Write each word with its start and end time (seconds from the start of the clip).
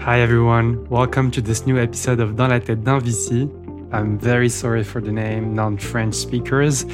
Hi 0.00 0.20
everyone, 0.20 0.86
welcome 0.88 1.30
to 1.32 1.42
this 1.42 1.66
new 1.66 1.76
episode 1.76 2.20
of 2.20 2.36
Dans 2.36 2.48
la 2.48 2.60
tête 2.60 2.82
d'un 2.82 3.00
VC. 3.00 3.50
I'm 3.92 4.16
very 4.16 4.48
sorry 4.48 4.84
for 4.84 5.02
the 5.02 5.10
name 5.10 5.54
non-French 5.54 6.14
speakers. 6.14 6.86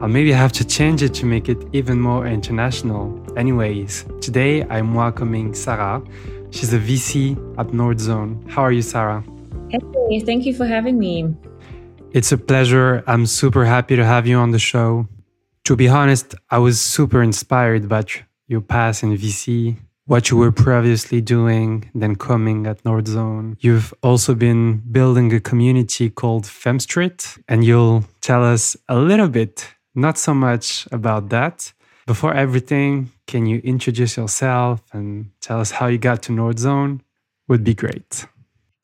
I'll 0.00 0.08
maybe 0.08 0.32
have 0.32 0.52
to 0.52 0.64
change 0.64 1.02
it 1.02 1.14
to 1.14 1.26
make 1.26 1.48
it 1.48 1.58
even 1.72 2.00
more 2.00 2.26
international. 2.26 3.18
Anyways, 3.36 4.04
today 4.20 4.64
I'm 4.64 4.94
welcoming 4.94 5.54
Sarah. 5.54 6.02
She's 6.50 6.74
a 6.74 6.78
VC 6.78 7.36
at 7.56 7.68
Northzone. 7.68 8.50
How 8.50 8.62
are 8.62 8.72
you, 8.72 8.82
Sarah? 8.82 9.24
Hey, 9.70 10.20
thank 10.20 10.44
you 10.44 10.52
for 10.52 10.66
having 10.66 10.98
me. 10.98 11.34
It's 12.12 12.32
a 12.32 12.36
pleasure. 12.36 13.04
I'm 13.06 13.26
super 13.26 13.64
happy 13.64 13.94
to 13.96 14.04
have 14.04 14.26
you 14.26 14.36
on 14.36 14.50
the 14.50 14.58
show. 14.58 15.06
To 15.64 15.76
be 15.76 15.88
honest, 15.88 16.34
I 16.50 16.58
was 16.58 16.80
super 16.80 17.22
inspired 17.22 17.88
by 17.88 18.04
your 18.48 18.60
past 18.60 19.04
in 19.04 19.16
VC, 19.16 19.76
what 20.10 20.28
you 20.28 20.36
were 20.36 20.50
previously 20.50 21.20
doing, 21.20 21.88
then 21.94 22.16
coming 22.16 22.66
at 22.66 22.82
Northzone. 22.82 23.56
You've 23.60 23.94
also 24.02 24.34
been 24.34 24.82
building 24.90 25.32
a 25.32 25.38
community 25.38 26.10
called 26.10 26.46
FemStreet, 26.46 27.40
and 27.46 27.64
you'll 27.64 28.02
tell 28.20 28.42
us 28.42 28.76
a 28.88 28.98
little 28.98 29.28
bit, 29.28 29.72
not 29.94 30.18
so 30.18 30.34
much 30.34 30.88
about 30.90 31.28
that. 31.28 31.72
Before 32.08 32.34
everything, 32.34 33.12
can 33.28 33.46
you 33.46 33.60
introduce 33.62 34.16
yourself 34.16 34.82
and 34.92 35.30
tell 35.40 35.60
us 35.60 35.70
how 35.70 35.86
you 35.86 35.98
got 35.98 36.24
to 36.24 36.32
Northzone? 36.32 37.02
Would 37.46 37.62
be 37.62 37.74
great. 37.74 38.26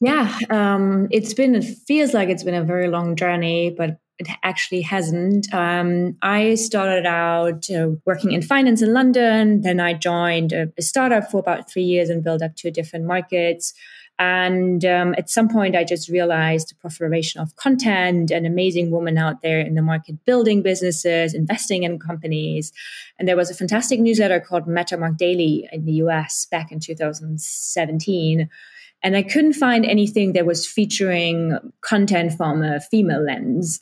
Yeah, 0.00 0.32
um, 0.48 1.08
it's 1.10 1.34
been, 1.34 1.56
it 1.56 1.64
feels 1.88 2.14
like 2.14 2.28
it's 2.28 2.44
been 2.44 2.54
a 2.54 2.62
very 2.62 2.86
long 2.86 3.16
journey, 3.16 3.74
but 3.76 3.98
it 4.18 4.28
actually 4.42 4.82
hasn't. 4.82 5.52
Um, 5.52 6.16
I 6.22 6.54
started 6.54 7.06
out 7.06 7.68
uh, 7.70 7.90
working 8.04 8.32
in 8.32 8.42
finance 8.42 8.80
in 8.80 8.92
London. 8.92 9.60
Then 9.60 9.78
I 9.80 9.92
joined 9.92 10.52
a, 10.52 10.72
a, 10.78 10.82
startup 10.82 11.30
for 11.30 11.38
about 11.38 11.70
three 11.70 11.82
years 11.82 12.08
and 12.08 12.24
built 12.24 12.42
up 12.42 12.56
two 12.56 12.70
different 12.70 13.04
markets. 13.04 13.74
And 14.18 14.82
um, 14.86 15.14
at 15.18 15.28
some 15.28 15.48
point, 15.48 15.76
I 15.76 15.84
just 15.84 16.08
realized 16.08 16.70
the 16.70 16.74
proliferation 16.76 17.42
of 17.42 17.54
content, 17.56 18.30
an 18.30 18.46
amazing 18.46 18.90
woman 18.90 19.18
out 19.18 19.42
there 19.42 19.60
in 19.60 19.74
the 19.74 19.82
market 19.82 20.24
building 20.24 20.62
businesses, 20.62 21.34
investing 21.34 21.82
in 21.82 21.98
companies. 21.98 22.72
And 23.18 23.28
there 23.28 23.36
was 23.36 23.50
a 23.50 23.54
fantastic 23.54 24.00
newsletter 24.00 24.40
called 24.40 24.66
Mattermark 24.66 25.18
Daily 25.18 25.68
in 25.70 25.84
the 25.84 25.92
US 26.04 26.46
back 26.50 26.72
in 26.72 26.80
2017 26.80 28.48
and 29.02 29.16
I 29.16 29.22
couldn't 29.22 29.54
find 29.54 29.84
anything 29.84 30.32
that 30.32 30.46
was 30.46 30.66
featuring 30.66 31.58
content 31.80 32.32
from 32.32 32.62
a 32.62 32.80
female 32.80 33.22
lens. 33.22 33.80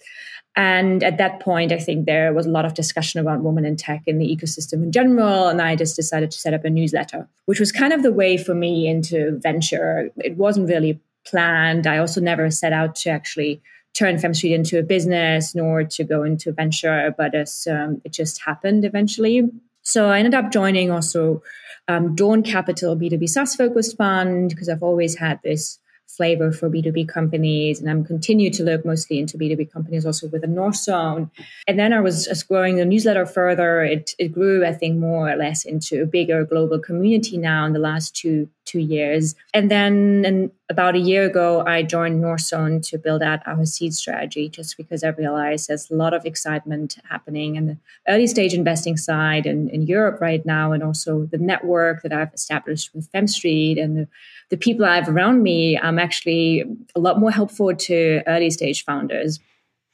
And 0.56 1.02
at 1.02 1.18
that 1.18 1.40
point, 1.40 1.72
I 1.72 1.78
think 1.78 2.06
there 2.06 2.32
was 2.32 2.46
a 2.46 2.50
lot 2.50 2.64
of 2.64 2.74
discussion 2.74 3.20
about 3.20 3.42
women 3.42 3.64
in 3.64 3.76
tech 3.76 4.02
in 4.06 4.18
the 4.18 4.36
ecosystem 4.36 4.84
in 4.84 4.92
general. 4.92 5.48
And 5.48 5.60
I 5.60 5.74
just 5.74 5.96
decided 5.96 6.30
to 6.30 6.38
set 6.38 6.54
up 6.54 6.64
a 6.64 6.70
newsletter, 6.70 7.28
which 7.46 7.58
was 7.58 7.72
kind 7.72 7.92
of 7.92 8.02
the 8.02 8.12
way 8.12 8.36
for 8.36 8.54
me 8.54 8.86
into 8.86 9.38
venture. 9.42 10.10
It 10.18 10.36
wasn't 10.36 10.68
really 10.68 11.00
planned. 11.26 11.86
I 11.86 11.98
also 11.98 12.20
never 12.20 12.50
set 12.50 12.72
out 12.72 12.94
to 12.96 13.10
actually 13.10 13.62
turn 13.94 14.16
FemStreet 14.16 14.54
into 14.54 14.78
a 14.78 14.82
business 14.82 15.54
nor 15.54 15.84
to 15.84 16.04
go 16.04 16.22
into 16.22 16.52
venture, 16.52 17.14
but 17.16 17.34
as, 17.34 17.66
um, 17.70 18.00
it 18.04 18.12
just 18.12 18.42
happened 18.42 18.84
eventually. 18.84 19.48
So 19.82 20.08
I 20.08 20.18
ended 20.18 20.34
up 20.34 20.52
joining 20.52 20.90
also 20.90 21.42
um, 21.88 22.14
Dawn 22.14 22.42
Capital 22.42 22.96
B2B 22.96 23.28
SaaS 23.28 23.54
focused 23.54 23.96
fund 23.96 24.50
because 24.50 24.68
I've 24.68 24.82
always 24.82 25.16
had 25.16 25.40
this 25.42 25.78
flavor 26.06 26.52
for 26.52 26.70
B2B 26.70 27.08
companies. 27.08 27.80
And 27.80 27.90
I'm 27.90 28.04
continue 28.04 28.50
to 28.50 28.62
look 28.62 28.84
mostly 28.84 29.18
into 29.18 29.38
B2B 29.38 29.72
companies 29.72 30.06
also 30.06 30.28
with 30.28 30.42
the 30.42 30.72
Zone. 30.72 31.30
And 31.66 31.78
then 31.78 31.92
I 31.92 32.00
was 32.00 32.26
just 32.26 32.48
growing 32.48 32.76
the 32.76 32.84
newsletter 32.84 33.26
further. 33.26 33.82
It, 33.82 34.14
it 34.18 34.32
grew, 34.32 34.64
I 34.64 34.72
think, 34.72 34.98
more 34.98 35.30
or 35.30 35.36
less 35.36 35.64
into 35.64 36.02
a 36.02 36.06
bigger 36.06 36.44
global 36.44 36.78
community 36.78 37.36
now 37.36 37.64
in 37.66 37.72
the 37.72 37.78
last 37.78 38.14
two 38.14 38.48
two 38.64 38.78
years. 38.78 39.34
And 39.52 39.70
then 39.70 40.24
in, 40.24 40.50
about 40.70 40.94
a 40.94 40.98
year 40.98 41.24
ago, 41.24 41.62
I 41.66 41.82
joined 41.82 42.22
Northzone 42.22 42.86
to 42.88 42.98
build 42.98 43.22
out 43.22 43.40
our 43.46 43.66
seed 43.66 43.94
strategy 43.94 44.48
just 44.48 44.76
because 44.76 45.04
I 45.04 45.08
realized 45.08 45.68
there's 45.68 45.90
a 45.90 45.94
lot 45.94 46.14
of 46.14 46.24
excitement 46.24 46.96
happening 47.10 47.56
in 47.56 47.66
the 47.66 47.76
early 48.08 48.26
stage 48.26 48.54
investing 48.54 48.96
side 48.96 49.44
in, 49.44 49.68
in 49.68 49.82
Europe 49.82 50.20
right 50.20 50.44
now, 50.46 50.72
and 50.72 50.82
also 50.82 51.26
the 51.26 51.38
network 51.38 52.02
that 52.02 52.12
I've 52.12 52.32
established 52.32 52.94
with 52.94 53.10
FemStreet 53.12 53.82
and 53.82 53.96
the 53.96 54.08
the 54.50 54.56
people 54.58 54.84
I 54.84 54.96
have 54.96 55.08
around 55.08 55.42
me, 55.42 55.78
I'm 55.78 55.98
actually 55.98 56.64
a 56.94 57.00
lot 57.00 57.18
more 57.18 57.30
helpful 57.30 57.74
to 57.74 58.22
early 58.26 58.50
stage 58.50 58.84
founders. 58.84 59.40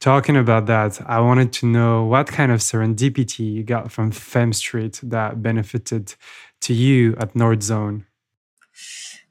Talking 0.00 0.37
about 0.37 0.66
that, 0.66 1.00
I 1.06 1.21
wanted 1.21 1.53
to 1.55 1.66
know 1.66 2.05
what 2.05 2.27
kind 2.27 2.50
of 2.50 2.61
serendipity 2.61 3.53
you 3.53 3.62
got 3.62 3.93
from 3.93 4.11
FemStreet 4.11 5.00
that 5.09 5.43
benefited 5.43 6.15
to 6.62 6.75
you 6.75 7.15
at 7.19 7.34
Northzone. 7.34 8.05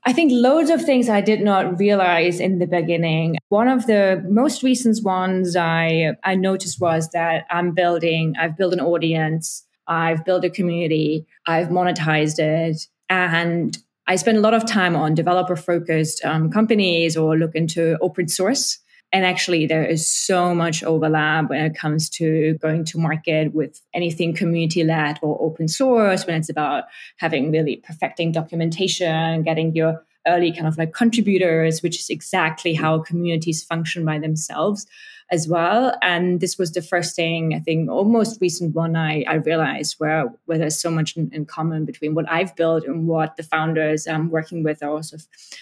I 0.09 0.11
think 0.11 0.31
loads 0.33 0.71
of 0.71 0.83
things 0.83 1.07
I 1.07 1.21
did 1.21 1.39
not 1.39 1.77
realize 1.77 2.39
in 2.39 2.57
the 2.57 2.65
beginning. 2.65 3.37
One 3.49 3.67
of 3.67 3.85
the 3.85 4.25
most 4.27 4.63
recent 4.63 4.97
ones 5.03 5.55
I, 5.55 6.13
I 6.23 6.33
noticed 6.33 6.81
was 6.81 7.11
that 7.11 7.45
I'm 7.51 7.75
building, 7.75 8.33
I've 8.39 8.57
built 8.57 8.73
an 8.73 8.79
audience, 8.79 9.67
I've 9.85 10.25
built 10.25 10.43
a 10.43 10.49
community, 10.49 11.27
I've 11.45 11.67
monetized 11.67 12.39
it, 12.39 12.87
and 13.07 13.77
I 14.07 14.15
spend 14.15 14.39
a 14.39 14.41
lot 14.41 14.55
of 14.55 14.65
time 14.65 14.95
on 14.95 15.13
developer 15.13 15.55
focused 15.55 16.25
um, 16.25 16.49
companies 16.49 17.15
or 17.15 17.37
look 17.37 17.53
into 17.53 17.95
open 18.01 18.29
source. 18.29 18.79
And 19.11 19.25
actually, 19.25 19.65
there 19.65 19.83
is 19.83 20.07
so 20.07 20.53
much 20.53 20.83
overlap 20.83 21.49
when 21.49 21.65
it 21.65 21.75
comes 21.75 22.09
to 22.11 22.57
going 22.61 22.85
to 22.85 22.99
market 22.99 23.55
with 23.55 23.81
anything 23.93 24.35
community 24.35 24.83
led 24.83 25.17
or 25.23 25.41
open 25.41 25.67
source, 25.67 26.27
when 26.27 26.35
it's 26.35 26.49
about 26.49 26.83
having 27.17 27.51
really 27.51 27.77
perfecting 27.77 28.31
documentation, 28.31 29.41
getting 29.41 29.75
your 29.75 30.05
early 30.27 30.51
kind 30.51 30.67
of 30.67 30.77
like 30.77 30.93
contributors, 30.93 31.81
which 31.81 31.99
is 31.99 32.09
exactly 32.09 32.73
how 32.75 32.99
communities 32.99 33.63
function 33.63 34.05
by 34.05 34.19
themselves 34.19 34.85
as 35.31 35.47
well. 35.47 35.95
And 36.01 36.39
this 36.39 36.57
was 36.57 36.71
the 36.71 36.81
first 36.81 37.15
thing, 37.15 37.53
I 37.53 37.59
think, 37.59 37.89
almost 37.89 38.41
recent 38.41 38.73
one 38.75 38.95
I, 38.95 39.23
I 39.27 39.35
realized 39.35 39.95
where, 39.99 40.33
where 40.45 40.57
there's 40.57 40.79
so 40.79 40.89
much 40.89 41.15
in, 41.15 41.29
in, 41.33 41.45
common 41.45 41.85
between 41.85 42.15
what 42.15 42.29
I've 42.29 42.55
built 42.55 42.85
and 42.85 43.07
what 43.07 43.37
the 43.37 43.43
founders 43.43 44.07
I'm 44.07 44.29
working 44.29 44.63
with 44.63 44.81
are 44.81 44.89
also 44.89 45.17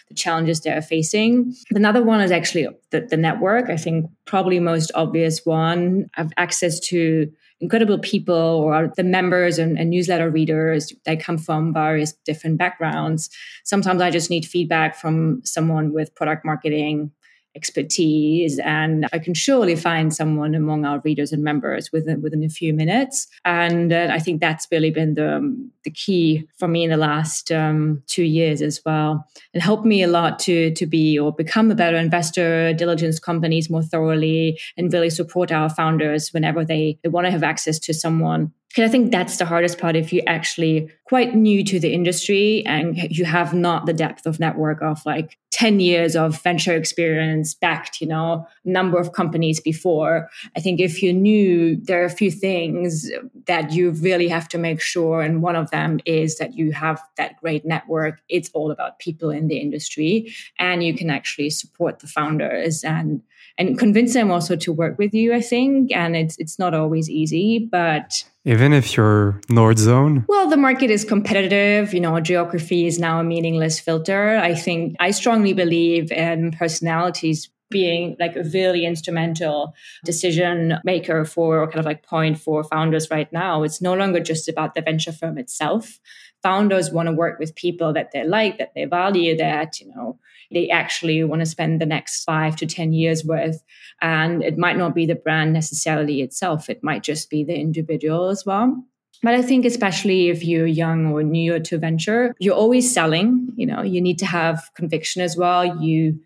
the 0.08 0.16
challenges 0.16 0.62
they're 0.62 0.82
facing. 0.82 1.54
Another 1.72 2.02
one 2.02 2.22
is 2.22 2.32
actually 2.32 2.68
the, 2.92 3.02
the 3.02 3.18
network. 3.18 3.70
I 3.70 3.78
think 3.78 4.10
probably 4.26 4.60
most 4.60 4.92
obvious 4.96 5.46
one. 5.46 6.10
I 6.16 6.22
have 6.22 6.32
access 6.38 6.80
to 6.82 7.32
incredible 7.60 7.98
people 8.00 8.36
or 8.36 8.94
the 8.96 9.04
members 9.04 9.58
and, 9.58 9.80
and, 9.80 9.90
newsletter 9.90 10.30
readers 10.30 10.94
they 11.06 11.16
come 11.16 11.38
from 11.38 11.74
various 11.74 12.14
different 12.24 12.58
backgrounds 12.58 13.32
sometimes 13.64 14.00
i 14.00 14.12
just 14.12 14.30
need 14.30 14.46
feedback 14.46 14.96
from 14.96 15.42
someone 15.44 15.92
with 15.92 16.14
product 16.14 16.46
marketing 16.46 17.10
expertise 17.58 18.60
and 18.60 19.08
i 19.12 19.20
can 19.26 19.34
surely 19.34 19.76
find 19.76 20.14
someone 20.14 20.54
among 20.56 20.86
our 20.86 21.00
readers 21.08 21.32
and 21.34 21.44
members 21.44 21.92
within 21.92 22.22
within 22.22 22.44
a 22.44 22.50
few 22.50 22.72
minutes. 22.74 23.28
And 23.44 23.92
uh, 23.92 24.08
i 24.18 24.20
think 24.20 24.36
that's 24.40 24.68
really 24.72 24.92
been 25.00 25.14
the, 25.16 25.30
um, 25.38 25.72
the 25.84 25.92
key 26.04 26.48
for 26.60 26.68
me 26.68 26.84
in 26.86 26.92
the 26.96 27.04
last 27.10 27.52
um, 27.52 28.04
two 28.08 28.28
years 28.40 28.62
as 28.62 28.82
well. 28.86 29.26
It 29.54 29.62
helped 29.70 29.86
me 29.94 30.04
a 30.04 30.14
lot 30.20 30.40
to 30.48 30.56
to 30.80 30.86
be 30.86 31.06
or 31.20 31.30
become 31.44 31.72
a 31.72 31.76
better 31.84 31.98
investor 31.98 32.74
diligence 32.74 33.20
companies 33.20 33.70
more 33.70 33.84
thoroughly 33.84 34.60
and 34.78 34.94
really 34.94 35.10
support 35.10 35.52
our 35.52 35.70
founders 35.70 36.34
whenever 36.34 36.64
they, 36.64 37.00
they 37.04 37.10
want 37.10 37.26
to 37.26 37.32
have 37.32 37.44
access 37.44 37.80
to 37.80 37.94
someone 37.94 38.52
and 38.76 38.86
I 38.86 38.90
think 38.90 39.12
that's 39.12 39.38
the 39.38 39.46
hardest 39.46 39.80
part 39.80 39.96
if 39.96 40.14
you're 40.14 40.28
actually 40.28 40.92
quite 41.06 41.34
new 41.34 41.64
to 41.64 41.80
the 41.80 41.94
industry 41.94 42.64
and 42.66 42.98
you 43.10 43.26
have 43.26 43.54
not 43.54 43.86
the 43.86 43.94
depth 43.94 44.26
of 44.26 44.40
network 44.40 44.82
of 44.82 45.04
like 45.06 45.38
10 45.52 45.80
years 45.80 46.16
of 46.16 46.42
venture 46.44 46.76
experience 46.76 47.56
backed, 47.56 48.02
you 48.02 48.08
know, 48.08 48.46
number 48.66 49.00
of 49.00 49.14
companies 49.14 49.60
before. 49.60 50.30
I 50.56 50.60
think 50.60 50.80
if 50.80 51.02
you're 51.02 51.14
new, 51.14 51.78
there 51.78 52.02
are 52.02 52.06
a 52.06 52.10
few 52.10 52.30
things 52.30 53.10
that 53.48 53.72
you 53.72 53.92
really 53.92 54.28
have 54.28 54.48
to 54.50 54.58
make 54.58 54.82
sure. 54.82 55.22
And 55.22 55.42
one 55.42 55.56
of 55.56 55.72
them 55.72 56.00
is 56.06 56.38
that 56.38 56.54
you 56.54 56.72
have 56.74 57.02
that 57.16 57.40
great 57.40 57.66
network. 57.66 58.20
It's 58.30 58.52
all 58.54 58.70
about 58.70 59.00
people 59.00 59.32
in 59.32 59.48
the 59.48 59.58
industry 59.58 60.34
and 60.60 60.84
you 60.84 60.94
can 60.94 61.10
actually 61.10 61.50
support 61.50 62.00
the 62.00 62.08
founders 62.08 62.84
and 62.84 63.24
and 63.58 63.80
convince 63.80 64.14
them 64.14 64.30
also 64.30 64.56
to 64.56 64.72
work 64.72 65.00
with 65.00 65.14
you, 65.14 65.34
I 65.34 65.42
think. 65.42 65.92
And 65.92 66.16
it's 66.16 66.38
it's 66.38 66.60
not 66.60 66.74
always 66.74 67.10
easy, 67.10 67.60
but 67.60 68.24
even 68.48 68.72
if 68.72 68.96
you're 68.96 69.40
Northzone? 69.50 70.26
Well, 70.28 70.50
the 70.50 70.58
market 70.58 70.90
is 70.90 71.04
competitive. 71.04 71.94
You 71.94 72.00
know, 72.00 72.20
geography 72.22 72.88
is 72.88 72.98
now 72.98 73.20
a 73.20 73.24
meaningless 73.24 73.80
filter. 73.80 74.38
I 74.38 74.56
think 74.56 74.96
I 75.00 75.12
strongly 75.12 75.54
believe 75.54 76.12
in 76.12 76.52
personalities 76.52 77.50
being 77.70 78.16
like 78.20 78.36
a 78.36 78.44
really 78.44 78.86
instrumental 78.86 79.74
decision 80.06 80.80
maker 80.84 81.26
for 81.26 81.66
kind 81.68 81.80
of 81.80 81.86
like 81.86 82.04
point 82.04 82.40
for 82.40 82.64
founders 82.64 83.10
right 83.10 83.32
now. 83.34 83.64
It's 83.64 83.82
no 83.82 83.94
longer 83.94 84.20
just 84.20 84.48
about 84.48 84.76
the 84.76 84.82
venture 84.82 85.12
firm 85.12 85.38
itself. 85.38 86.00
Founders 86.44 86.92
want 86.92 87.08
to 87.08 87.14
work 87.14 87.40
with 87.40 87.56
people 87.56 87.94
that 87.94 88.12
they 88.12 88.24
like, 88.24 88.58
that 88.58 88.74
they 88.76 88.86
value, 88.86 89.36
that, 89.38 89.80
you 89.80 89.88
know, 89.88 90.20
they 90.52 90.70
actually 90.70 91.24
want 91.24 91.42
to 91.42 91.46
spend 91.46 91.82
the 91.82 91.86
next 91.86 92.24
five 92.24 92.56
to 92.58 92.66
10 92.66 92.94
years 92.94 93.24
with. 93.24 93.62
And 94.02 94.44
it 94.44 94.58
might 94.58 94.78
not 94.78 94.96
be 94.96 95.06
the 95.06 95.16
brand 95.16 95.54
necessarily 95.54 96.22
itself, 96.22 96.70
it 96.70 96.84
might 96.84 97.04
just 97.04 97.30
be 97.30 97.44
the 97.44 97.56
individual 97.56 98.30
as 98.30 98.46
well. 98.46 98.84
But 99.24 99.34
I 99.34 99.42
think 99.42 99.66
especially 99.66 100.30
if 100.30 100.44
you're 100.44 100.68
young 100.68 101.08
or 101.08 101.24
newer 101.24 101.60
to 101.60 101.78
venture, 101.80 102.36
you're 102.40 102.56
always 102.56 102.94
selling. 102.94 103.50
You 103.56 103.66
know, 103.66 103.82
you 103.82 104.00
need 104.00 104.20
to 104.20 104.28
have 104.28 104.70
conviction 104.76 105.24
as 105.24 105.36
well. 105.36 105.82
You 105.82 106.20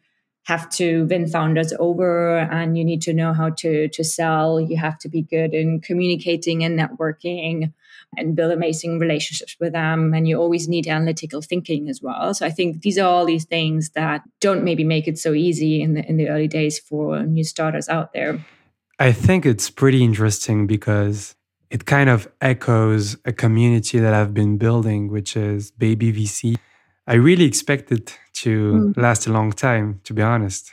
have 0.46 0.70
to 0.72 1.06
win 1.06 1.28
founders 1.28 1.72
over 1.80 2.40
and 2.40 2.78
you 2.78 2.84
need 2.84 3.02
to 3.04 3.14
know 3.14 3.34
how 3.34 3.50
to 3.50 3.88
to 3.90 4.04
sell. 4.04 4.60
You 4.60 4.78
have 4.78 4.98
to 5.00 5.10
be 5.10 5.22
good 5.22 5.54
in 5.54 5.82
communicating 5.82 6.64
and 6.64 6.80
networking 6.80 7.74
and 8.18 8.36
build 8.36 8.52
amazing 8.52 9.00
relationships 9.00 9.56
with 9.60 9.74
them. 9.74 10.14
And 10.14 10.28
you 10.28 10.38
always 10.38 10.68
need 10.68 10.88
analytical 10.88 11.42
thinking 11.42 11.90
as 11.90 12.02
well. 12.02 12.34
So 12.34 12.46
I 12.46 12.50
think 12.50 12.82
these 12.82 12.98
are 12.98 13.08
all 13.08 13.26
these 13.26 13.46
things 13.46 13.92
that 13.92 14.24
don't 14.40 14.64
maybe 14.64 14.84
make 14.84 15.08
it 15.08 15.20
so 15.20 15.34
easy 15.34 15.82
in 15.82 15.94
the 15.94 16.04
in 16.10 16.18
the 16.18 16.30
early 16.30 16.48
days 16.48 16.80
for 16.80 17.24
new 17.24 17.44
starters 17.44 17.88
out 17.88 18.14
there. 18.14 18.44
I 19.00 19.12
think 19.12 19.46
it's 19.46 19.70
pretty 19.70 20.04
interesting 20.04 20.68
because 20.68 21.36
it 21.70 21.86
kind 21.86 22.10
of 22.10 22.28
echoes 22.42 23.18
a 23.26 23.32
community 23.32 24.00
that 24.00 24.14
I've 24.14 24.34
been 24.34 24.58
building, 24.58 25.10
which 25.10 25.38
is 25.38 25.72
Baby 25.72 26.12
VC. 26.12 26.58
I 27.08 27.16
really 27.16 27.46
expect 27.46 27.92
it 27.92 28.18
to 28.34 28.74
mm. 28.74 28.98
last 28.98 29.28
a 29.28 29.32
long 29.32 29.52
time, 29.52 30.02
to 30.04 30.14
be 30.14 30.22
honest. 30.22 30.72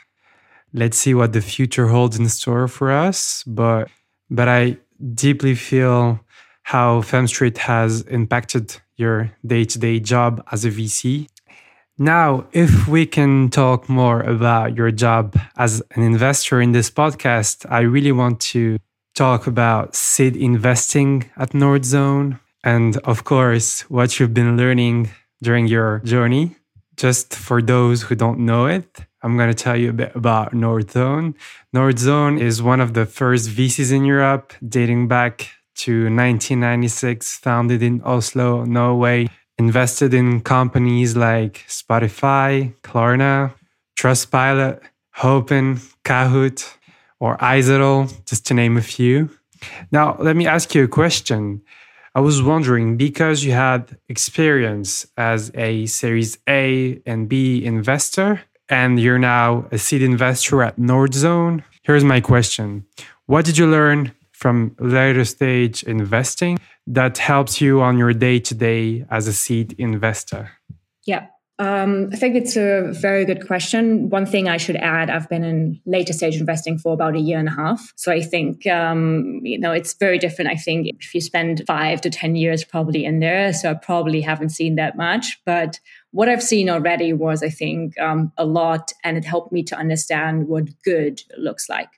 Let's 0.73 0.97
see 0.97 1.13
what 1.13 1.33
the 1.33 1.41
future 1.41 1.87
holds 1.87 2.17
in 2.17 2.29
store 2.29 2.67
for 2.67 2.91
us. 2.91 3.43
But 3.45 3.89
but 4.29 4.47
I 4.47 4.77
deeply 5.13 5.55
feel 5.55 6.19
how 6.63 7.01
FemStreet 7.01 7.57
has 7.57 8.01
impacted 8.01 8.79
your 8.95 9.31
day-to-day 9.45 9.99
job 10.01 10.43
as 10.51 10.65
a 10.65 10.69
VC. 10.69 11.27
Now, 11.97 12.45
if 12.51 12.87
we 12.87 13.05
can 13.05 13.49
talk 13.49 13.89
more 13.89 14.21
about 14.21 14.77
your 14.77 14.91
job 14.91 15.35
as 15.57 15.81
an 15.95 16.03
investor 16.03 16.61
in 16.61 16.71
this 16.71 16.91
podcast, 16.91 17.65
I 17.69 17.81
really 17.81 18.11
want 18.11 18.39
to 18.53 18.77
talk 19.15 19.47
about 19.47 19.95
seed 19.95 20.37
investing 20.37 21.29
at 21.37 21.51
Northzone 21.51 22.39
and, 22.63 22.97
of 22.97 23.23
course, 23.23 23.81
what 23.89 24.19
you've 24.19 24.33
been 24.33 24.55
learning 24.55 25.09
during 25.41 25.67
your 25.67 25.99
journey. 25.99 26.55
Just 26.97 27.33
for 27.35 27.61
those 27.61 28.03
who 28.03 28.15
don't 28.15 28.39
know 28.39 28.65
it, 28.65 28.99
I'm 29.21 29.37
going 29.37 29.49
to 29.49 29.63
tell 29.63 29.75
you 29.75 29.89
a 29.89 29.93
bit 29.93 30.15
about 30.15 30.53
Northzone. 30.53 31.33
Northzone 31.75 32.39
is 32.39 32.61
one 32.61 32.81
of 32.81 32.93
the 32.93 33.05
first 33.05 33.49
VCs 33.49 33.91
in 33.91 34.05
Europe, 34.05 34.53
dating 34.67 35.07
back 35.07 35.49
to 35.75 36.03
1996, 36.03 37.37
founded 37.37 37.81
in 37.81 38.01
Oslo, 38.03 38.65
Norway, 38.65 39.27
invested 39.57 40.13
in 40.13 40.41
companies 40.41 41.15
like 41.15 41.65
Spotify, 41.67 42.73
Klarna, 42.81 43.53
Trustpilot, 43.97 44.81
Hopin, 45.15 45.75
Kahoot, 46.05 46.73
or 47.19 47.37
iZettle, 47.37 48.25
just 48.25 48.45
to 48.47 48.53
name 48.53 48.77
a 48.77 48.81
few. 48.81 49.29
Now, 49.91 50.15
let 50.19 50.37
me 50.37 50.47
ask 50.47 50.73
you 50.73 50.85
a 50.85 50.87
question. 50.87 51.61
I 52.15 52.21
was 52.21 52.41
wondering 52.41 52.97
because 52.97 53.43
you 53.43 53.51
had 53.51 53.97
experience 54.07 55.05
as 55.17 55.51
a 55.53 55.85
Series 55.85 56.37
A 56.47 57.01
and 57.05 57.29
B 57.29 57.63
investor, 57.63 58.41
and 58.67 58.99
you're 58.99 59.19
now 59.19 59.67
a 59.71 59.77
seed 59.77 60.01
investor 60.01 60.63
at 60.63 60.77
Northzone. 60.77 61.63
Here's 61.83 62.03
my 62.03 62.19
question 62.19 62.85
What 63.27 63.45
did 63.45 63.57
you 63.57 63.67
learn 63.67 64.11
from 64.31 64.75
later 64.79 65.25
stage 65.25 65.83
investing 65.83 66.57
that 66.87 67.17
helps 67.17 67.61
you 67.61 67.81
on 67.81 67.97
your 67.97 68.13
day 68.13 68.39
to 68.39 68.55
day 68.55 69.05
as 69.11 69.27
a 69.27 69.33
seed 69.33 69.73
investor? 69.77 70.51
Yeah. 71.05 71.27
Um, 71.59 72.09
I 72.13 72.15
think 72.15 72.37
it's 72.37 72.55
a 72.55 72.89
very 72.93 73.25
good 73.25 73.45
question. 73.45 74.09
One 74.09 74.25
thing 74.25 74.47
I 74.47 74.55
should 74.55 74.77
add, 74.77 75.09
I've 75.09 75.27
been 75.27 75.43
in 75.43 75.81
later 75.85 76.13
stage 76.13 76.37
investing 76.37 76.77
for 76.77 76.93
about 76.93 77.17
a 77.17 77.19
year 77.19 77.37
and 77.37 77.49
a 77.49 77.51
half. 77.51 77.91
So 77.97 78.13
I 78.13 78.21
think, 78.21 78.65
um, 78.65 79.41
you 79.43 79.59
know, 79.59 79.73
it's 79.73 79.93
very 79.93 80.17
different. 80.17 80.49
I 80.49 80.55
think 80.55 80.87
if 80.87 81.13
you 81.13 81.19
spend 81.19 81.63
five 81.67 81.99
to 82.01 82.09
10 82.09 82.37
years 82.37 82.63
probably 82.63 83.03
in 83.03 83.19
there, 83.19 83.51
so 83.51 83.71
I 83.71 83.73
probably 83.73 84.21
haven't 84.21 84.49
seen 84.49 84.75
that 84.75 84.95
much. 84.95 85.41
But 85.45 85.81
what 86.11 86.29
I've 86.29 86.41
seen 86.41 86.69
already 86.69 87.11
was, 87.11 87.43
I 87.43 87.49
think, 87.49 87.99
um, 87.99 88.31
a 88.37 88.45
lot, 88.45 88.93
and 89.03 89.17
it 89.17 89.25
helped 89.25 89.51
me 89.51 89.61
to 89.63 89.77
understand 89.77 90.47
what 90.47 90.63
good 90.83 91.21
looks 91.37 91.67
like. 91.67 91.89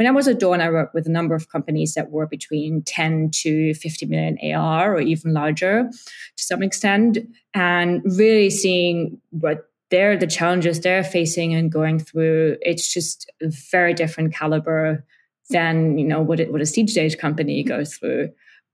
When 0.00 0.06
I 0.06 0.12
was 0.12 0.26
at 0.28 0.40
Dawn, 0.40 0.62
I 0.62 0.70
worked 0.70 0.94
with 0.94 1.06
a 1.06 1.10
number 1.10 1.34
of 1.34 1.50
companies 1.50 1.92
that 1.92 2.10
were 2.10 2.26
between 2.26 2.80
10 2.84 3.32
to 3.42 3.74
50 3.74 4.06
million 4.06 4.38
AR 4.42 4.94
or 4.94 5.00
even 5.02 5.34
larger 5.34 5.90
to 5.90 6.42
some 6.42 6.62
extent, 6.62 7.18
and 7.52 8.00
really 8.02 8.48
seeing 8.48 9.20
what 9.28 9.68
they're 9.90 10.16
the 10.16 10.26
challenges 10.26 10.80
they're 10.80 11.04
facing 11.04 11.52
and 11.52 11.70
going 11.70 11.98
through. 11.98 12.56
It's 12.62 12.90
just 12.90 13.30
a 13.42 13.50
very 13.70 13.92
different 13.92 14.32
caliber 14.32 15.04
than 15.50 15.98
you 15.98 16.06
know 16.06 16.22
what 16.22 16.40
it, 16.40 16.50
what 16.50 16.62
a 16.62 16.66
seed 16.66 16.88
stage 16.88 17.18
company 17.18 17.62
goes 17.62 17.94
through 17.94 18.30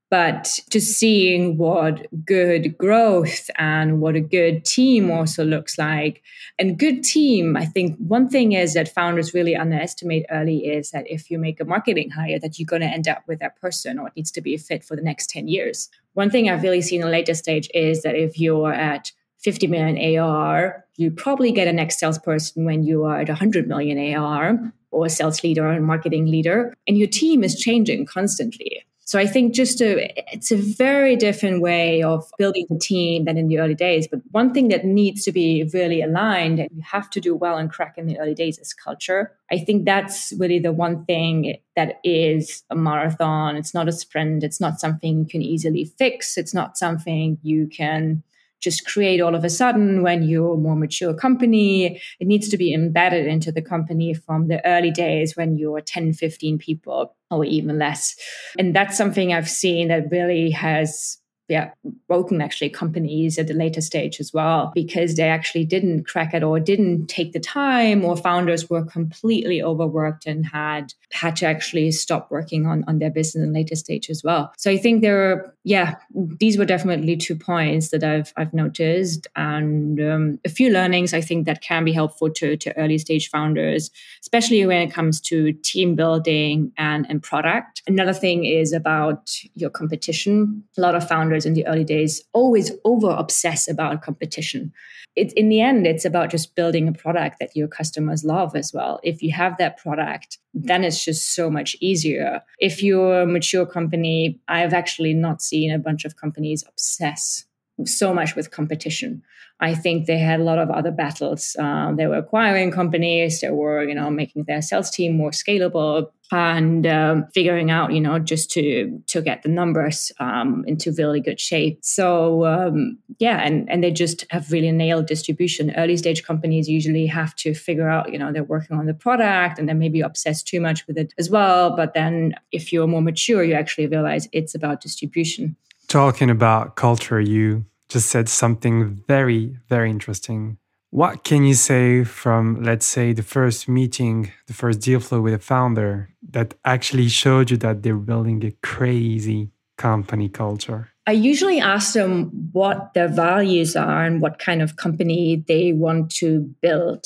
but 0.09 0.61
just 0.71 0.99
seeing 0.99 1.59
what 1.59 2.07
good 2.25 2.79
growth 2.79 3.51
and 3.57 4.01
what 4.01 4.15
a 4.15 4.21
good 4.21 4.65
team 4.65 5.11
also 5.11 5.45
looks 5.45 5.79
like 5.79 6.23
and 6.59 6.79
good 6.79 7.03
team 7.03 7.57
i 7.57 7.65
think 7.65 7.97
one 7.99 8.29
thing 8.29 8.53
is 8.53 8.75
that 8.75 8.89
founders 8.89 9.35
really 9.35 9.57
underestimate 9.57 10.27
early 10.31 10.67
is 10.67 10.91
that 10.91 11.11
if 11.11 11.31
you 11.31 11.39
make 11.39 11.61
a 11.61 11.65
marketing 11.65 12.11
hire 12.11 12.39
that 12.39 12.59
you're 12.59 12.67
going 12.67 12.83
to 12.83 12.89
end 12.89 13.09
up 13.09 13.23
with 13.27 13.39
that 13.41 13.61
person 13.61 13.99
or 13.99 14.09
it 14.09 14.17
needs 14.17 14.31
to 14.31 14.41
be 14.41 14.55
a 14.55 14.59
fit 14.59 14.85
for 14.85 14.97
the 14.97 15.03
next 15.03 15.29
10 15.31 15.49
years 15.49 15.89
one 16.15 16.31
thing 16.31 16.49
i've 16.49 16.63
really 16.63 16.83
seen 16.83 17.01
in 17.01 17.07
the 17.07 17.13
later 17.13 17.35
stage 17.35 17.69
is 17.75 18.03
that 18.03 18.15
if 18.15 18.39
you're 18.39 18.73
at 18.73 19.13
50 19.47 19.69
million 19.69 20.19
AR, 20.19 20.85
you 20.97 21.11
probably 21.11 21.53
get 21.53 21.69
a 21.69 21.73
next 21.73 22.01
salesperson 22.01 22.65
when 22.65 22.83
you 22.83 23.05
are 23.05 23.21
at 23.21 23.29
100 23.29 23.69
million 23.69 24.17
AR 24.17 24.73
or 24.91 25.07
a 25.07 25.11
sales 25.11 25.45
leader 25.45 25.65
or 25.69 25.75
a 25.75 25.81
marketing 25.81 26.27
leader. 26.27 26.75
And 26.89 26.99
your 26.99 27.07
team 27.07 27.45
is 27.45 27.55
changing 27.55 28.07
constantly. 28.07 28.83
So 29.07 29.21
I 29.21 29.27
think 29.29 29.55
just 29.55 29.81
a, 29.81 30.13
it's 30.35 30.51
a 30.51 30.57
very 30.57 31.15
different 31.15 31.63
way 31.63 32.03
of 32.03 32.29
building 32.39 32.67
the 32.69 32.77
team 32.77 33.25
than 33.25 33.39
in 33.39 33.47
the 33.47 33.61
early 33.61 33.77
days. 33.77 34.09
But 34.09 34.21
one 34.33 34.53
thing 34.53 34.67
that 34.69 34.85
needs 34.85 35.23
to 35.27 35.33
be 35.33 35.71
really 35.73 36.03
aligned 36.03 36.59
and 36.59 36.69
you 36.75 36.83
have 36.83 37.09
to 37.11 37.21
do 37.21 37.33
well 37.33 37.57
and 37.57 37.71
crack 37.71 37.97
in 37.97 38.09
the 38.09 38.19
early 38.19 38.35
days 38.35 38.59
is 38.59 38.75
culture. 38.75 39.33
I 39.49 39.59
think 39.59 39.85
that's 39.85 40.33
really 40.39 40.59
the 40.59 40.73
one 40.73 41.05
thing 41.05 41.57
that 41.77 42.01
is 42.03 42.65
a 42.69 42.75
marathon. 42.75 43.55
It's 43.55 43.73
not 43.73 43.87
a 43.87 43.93
sprint. 43.93 44.43
It's 44.43 44.61
not 44.61 44.81
something 44.81 45.21
you 45.21 45.27
can 45.27 45.41
easily 45.41 45.85
fix. 45.85 46.37
It's 46.37 46.53
not 46.53 46.77
something 46.77 47.39
you 47.43 47.69
can 47.69 48.25
just 48.67 48.85
create 48.85 49.21
all 49.21 49.37
of 49.37 49.45
a 49.45 49.49
sudden 49.49 50.03
when 50.03 50.25
you're 50.25 50.55
a 50.55 50.59
more 50.59 50.75
mature 50.75 51.15
company. 51.15 52.01
It 52.19 52.27
needs 52.27 52.49
to 52.49 52.57
be 52.57 52.75
embedded 52.75 53.25
into 53.25 53.53
the 53.53 53.63
company 53.63 54.13
from 54.13 54.49
the 54.49 54.61
early 54.67 54.91
days 54.91 55.37
when 55.37 55.57
you're 55.57 55.81
10, 55.81 56.15
15 56.15 56.59
people 56.59 57.15
or 57.31 57.45
even 57.45 57.79
less. 57.79 58.17
And 58.59 58.75
that's 58.75 58.97
something 58.97 59.33
I've 59.33 59.49
seen 59.49 59.87
that 59.87 60.11
really 60.11 60.51
has 60.51 61.19
yeah, 61.49 61.71
broken 62.09 62.41
actually 62.41 62.71
companies 62.71 63.39
at 63.39 63.47
the 63.47 63.55
later 63.55 63.81
stage 63.81 64.19
as 64.19 64.33
well 64.33 64.73
because 64.75 65.15
they 65.15 65.29
actually 65.29 65.65
didn't 65.65 66.05
crack 66.05 66.35
it 66.35 66.43
or 66.43 66.59
didn't 66.59 67.07
take 67.07 67.33
the 67.33 67.41
time 67.41 68.05
or 68.05 68.17
founders 68.17 68.69
were 68.69 68.85
completely 68.85 69.63
overworked 69.63 70.27
and 70.27 70.47
had 70.47 70.93
had 71.13 71.37
to 71.37 71.47
actually 71.47 71.93
stop 71.93 72.31
working 72.31 72.67
on, 72.67 72.85
on 72.89 72.99
their 72.99 73.11
business 73.11 73.45
in 73.45 73.53
later 73.53 73.77
stage 73.77 74.11
as 74.11 74.23
well. 74.25 74.53
So 74.57 74.71
I 74.71 74.77
think 74.77 75.03
there 75.03 75.31
are, 75.31 75.55
yeah, 75.63 75.95
these 76.15 76.59
were 76.59 76.65
definitely 76.65 77.17
two 77.17 77.37
points 77.37 77.91
that 77.91 78.03
I've 78.03 78.33
I've 78.37 78.53
noticed 78.53 79.27
and 79.37 80.01
um, 80.01 80.41
a 80.45 80.49
few 80.49 80.71
learnings 80.71 81.15
I 81.15 81.21
think 81.21 81.47
that 81.47 81.63
can 81.63 81.85
be 81.85 81.93
helpful 81.93 82.31
to, 82.31 82.57
to 82.57 82.77
early 82.77 82.99
stage 82.99 83.31
founders, 83.31 83.91
especially 84.21 84.67
when 84.67 84.83
it 84.83 84.93
comes 84.93 85.21
to 85.23 85.53
team 85.53 85.95
building 85.95 86.73
and, 86.77 87.07
and 87.09 87.23
product. 87.23 87.83
Another 87.87 88.13
thing 88.13 88.45
is 88.45 88.73
about 88.73 89.31
your 89.55 89.71
competition. 89.71 90.65
A 90.77 90.81
lot 90.81 90.95
of 90.95 91.07
founders 91.07 91.36
in 91.45 91.55
the 91.55 91.67
early 91.67 91.85
days 91.85 92.23
always 92.33 92.71
over 92.85 93.11
obsess 93.11 93.69
about 93.69 94.03
competition. 94.03 94.73
It, 95.17 95.33
in 95.33 95.49
the 95.49 95.61
end, 95.61 95.87
it's 95.87 96.05
about 96.05 96.31
just 96.31 96.55
building 96.55 96.89
a 96.89 96.93
product 96.93 97.39
that 97.41 97.57
your 97.57 97.69
customers 97.69 98.23
love 98.23 98.55
as 98.55 98.73
well. 98.73 99.01
If 99.03 99.23
you 99.23 99.33
have 99.33 99.57
that 99.59 99.79
product, 99.79 100.39
then 100.55 100.85
it's 100.85 101.05
just 101.05 101.35
so 101.35 101.51
much 101.51 101.75
easier. 101.81 102.43
If 102.59 102.83
you're 102.83 103.23
a 103.23 103.27
mature 103.27 103.67
company, 103.67 104.39
I've 104.47 104.75
actually 104.75 105.15
not 105.15 105.43
seen 105.43 105.73
a 105.73 105.79
bunch 105.79 106.05
of 106.05 106.17
companies 106.17 106.65
obsess 106.69 107.45
so 107.85 108.15
much 108.15 108.35
with 108.35 108.51
competition. 108.51 109.23
I 109.59 109.75
think 109.75 110.07
they 110.07 110.19
had 110.19 110.41
a 110.41 110.45
lot 110.45 110.59
of 110.59 110.71
other 110.71 110.91
battles. 110.91 111.57
Um, 111.59 111.97
they 111.97 112.07
were 112.07 112.19
acquiring 112.19 112.71
companies. 112.71 113.41
They 113.41 113.49
were, 113.49 113.83
you 113.85 113.95
know, 113.95 114.11
making 114.11 114.45
their 114.45 114.61
sales 114.61 114.91
team 114.91 115.17
more 115.17 115.31
scalable 115.31 116.11
and 116.31 116.87
um, 116.87 117.27
figuring 117.33 117.71
out, 117.71 117.93
you 117.93 118.01
know, 118.01 118.19
just 118.19 118.51
to 118.51 119.01
to 119.07 119.23
get 119.23 119.43
the 119.43 119.49
numbers 119.49 120.13
um, 120.21 120.65
into 120.67 120.93
really 120.93 121.21
good 121.21 121.41
shape. 121.41 121.79
So 121.83 122.45
um, 122.45 122.99
yeah, 123.19 123.39
and 123.39 123.71
and 123.71 123.83
they 123.83 123.93
just 123.93 124.27
have 124.31 124.53
really 124.53 124.73
nailed 124.73 125.07
distribution. 125.07 125.75
Early 125.75 125.97
stage 125.97 126.23
companies 126.23 126.69
usually 126.69 127.07
have 127.07 127.35
to 127.37 127.55
figure 127.55 127.89
out, 127.89 128.13
you 128.13 128.19
know, 128.19 128.33
they're 128.33 128.45
working 128.45 128.77
on 128.77 128.85
the 128.85 128.95
product 128.95 129.59
and 129.59 129.67
then 129.67 129.79
maybe 129.79 130.03
obsess 130.03 130.43
too 130.43 130.61
much 130.61 130.87
with 130.87 130.99
it 130.99 131.15
as 131.17 131.31
well. 131.31 131.75
But 131.75 131.95
then 131.95 132.35
if 132.53 132.75
you're 132.75 132.87
more 132.87 133.03
mature, 133.03 133.43
you 133.43 133.55
actually 133.55 133.87
realize 133.87 134.29
it's 134.33 134.55
about 134.55 134.83
distribution. 134.83 135.57
Talking 135.89 136.31
about 136.31 136.77
culture, 136.77 137.21
you 137.21 137.65
just 137.89 138.09
said 138.09 138.29
something 138.29 139.03
very, 139.07 139.57
very 139.69 139.91
interesting. 139.91 140.59
What 140.91 141.25
can 141.25 141.45
you 141.45 141.55
say 141.55 142.05
from, 142.05 142.63
let's 142.63 142.87
say, 142.87 143.13
the 143.13 143.23
first 143.23 143.69
meeting, 143.69 144.33
the 144.47 144.55
first 144.55 144.81
deal 144.81 145.01
flow 145.01 145.21
with 145.21 145.35
a 145.35 145.39
founder 145.39 146.11
that 146.31 146.55
actually 146.65 147.09
showed 147.09 147.51
you 147.51 147.57
that 147.59 147.83
they're 147.83 147.97
building 147.97 148.45
a 148.45 148.53
crazy, 148.63 149.51
company 149.77 150.29
culture? 150.29 150.91
I 151.07 151.13
usually 151.13 151.61
ask 151.61 151.93
them 151.93 152.31
what 152.53 152.95
their 152.95 153.09
values 153.09 153.77
are 153.77 154.05
and 154.05 154.21
what 154.21 154.39
kind 154.39 154.63
of 154.63 154.77
company 154.77 155.45
they 155.47 155.73
want 155.73 156.11
to 156.17 156.41
build. 156.61 157.05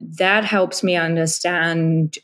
That 0.00 0.44
helps 0.44 0.82
me 0.82 0.94
understand 0.94 2.18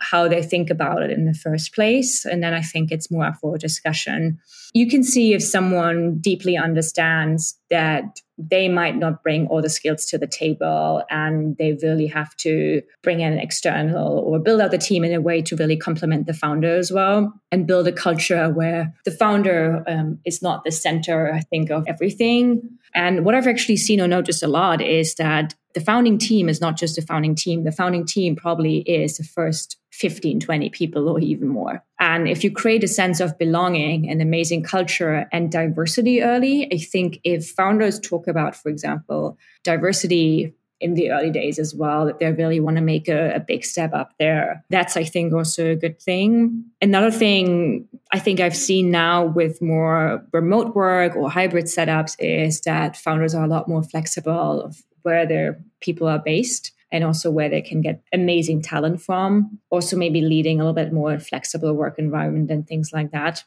how 0.00 0.28
they 0.28 0.42
think 0.42 0.70
about 0.70 1.02
it 1.02 1.10
in 1.10 1.26
the 1.26 1.34
first 1.34 1.74
place. 1.74 2.24
And 2.24 2.42
then 2.42 2.54
I 2.54 2.62
think 2.62 2.90
it's 2.90 3.10
more 3.10 3.32
for 3.40 3.58
discussion. 3.58 4.38
You 4.74 4.88
can 4.88 5.02
see 5.02 5.32
if 5.32 5.42
someone 5.42 6.18
deeply 6.18 6.56
understands 6.56 7.58
that 7.70 8.20
they 8.38 8.68
might 8.68 8.96
not 8.96 9.22
bring 9.22 9.46
all 9.46 9.62
the 9.62 9.70
skills 9.70 10.04
to 10.06 10.18
the 10.18 10.26
table 10.26 11.02
and 11.10 11.56
they 11.56 11.78
really 11.82 12.06
have 12.06 12.36
to 12.36 12.82
bring 13.02 13.20
in 13.20 13.32
an 13.32 13.38
external 13.38 14.18
or 14.18 14.38
build 14.38 14.60
out 14.60 14.70
the 14.70 14.78
team 14.78 15.04
in 15.04 15.14
a 15.14 15.20
way 15.20 15.40
to 15.40 15.56
really 15.56 15.76
complement 15.76 16.26
the 16.26 16.34
founder 16.34 16.76
as 16.76 16.92
well 16.92 17.32
and 17.50 17.66
build 17.66 17.88
a 17.88 17.92
culture 17.92 18.50
where 18.50 18.94
the 19.04 19.10
founder 19.10 19.82
um, 19.86 20.18
is 20.26 20.42
not 20.42 20.64
the 20.64 20.72
center, 20.72 21.32
I 21.32 21.40
think, 21.40 21.70
of 21.70 21.84
everything. 21.88 22.60
And 22.94 23.24
what 23.24 23.34
I've 23.34 23.46
actually 23.46 23.78
seen 23.78 24.00
or 24.00 24.08
noticed 24.08 24.42
a 24.42 24.48
lot 24.48 24.82
is 24.82 25.14
that 25.14 25.54
the 25.76 25.82
founding 25.82 26.16
team 26.16 26.48
is 26.48 26.58
not 26.58 26.74
just 26.78 26.96
a 26.96 27.02
founding 27.02 27.34
team. 27.34 27.64
The 27.64 27.70
founding 27.70 28.06
team 28.06 28.34
probably 28.34 28.78
is 28.78 29.18
the 29.18 29.24
first 29.24 29.76
15, 29.92 30.40
20 30.40 30.70
people 30.70 31.06
or 31.06 31.20
even 31.20 31.48
more. 31.48 31.84
And 32.00 32.26
if 32.26 32.42
you 32.42 32.50
create 32.50 32.82
a 32.82 32.88
sense 32.88 33.20
of 33.20 33.36
belonging 33.36 34.08
and 34.08 34.22
amazing 34.22 34.62
culture 34.62 35.28
and 35.32 35.52
diversity 35.52 36.22
early, 36.22 36.66
I 36.72 36.78
think 36.78 37.20
if 37.24 37.50
founders 37.50 38.00
talk 38.00 38.26
about, 38.26 38.56
for 38.56 38.70
example, 38.70 39.36
diversity 39.64 40.54
in 40.80 40.94
the 40.94 41.10
early 41.10 41.30
days 41.30 41.58
as 41.58 41.74
well, 41.74 42.06
that 42.06 42.20
they 42.20 42.32
really 42.32 42.58
want 42.58 42.78
to 42.78 42.82
make 42.82 43.06
a, 43.06 43.34
a, 43.34 43.40
big 43.40 43.62
step 43.62 43.92
up 43.92 44.12
there. 44.18 44.64
That's, 44.70 44.96
I 44.96 45.04
think, 45.04 45.34
also 45.34 45.72
a 45.72 45.76
good 45.76 46.00
thing. 46.00 46.64
Another 46.80 47.10
thing 47.10 47.86
I 48.12 48.18
think 48.18 48.40
I've 48.40 48.56
seen 48.56 48.90
now 48.90 49.24
with 49.24 49.60
more 49.60 50.26
remote 50.32 50.74
work 50.74 51.16
or 51.16 51.30
hybrid 51.30 51.66
setups 51.66 52.16
is 52.18 52.62
that 52.62 52.96
founders 52.96 53.34
are 53.34 53.44
a 53.44 53.48
lot 53.48 53.68
more 53.68 53.82
flexible 53.82 54.62
of 54.62 54.82
where 55.06 55.26
their 55.26 55.64
people 55.80 56.06
are 56.08 56.18
based 56.18 56.72
and 56.92 57.04
also 57.04 57.30
where 57.30 57.48
they 57.48 57.62
can 57.62 57.80
get 57.80 58.02
amazing 58.12 58.60
talent 58.62 59.00
from. 59.00 59.58
Also, 59.70 59.96
maybe 59.96 60.20
leading 60.20 60.60
a 60.60 60.64
little 60.64 60.74
bit 60.74 60.92
more 60.92 61.18
flexible 61.18 61.72
work 61.72 61.98
environment 61.98 62.50
and 62.50 62.66
things 62.66 62.90
like 62.92 63.10
that. 63.12 63.44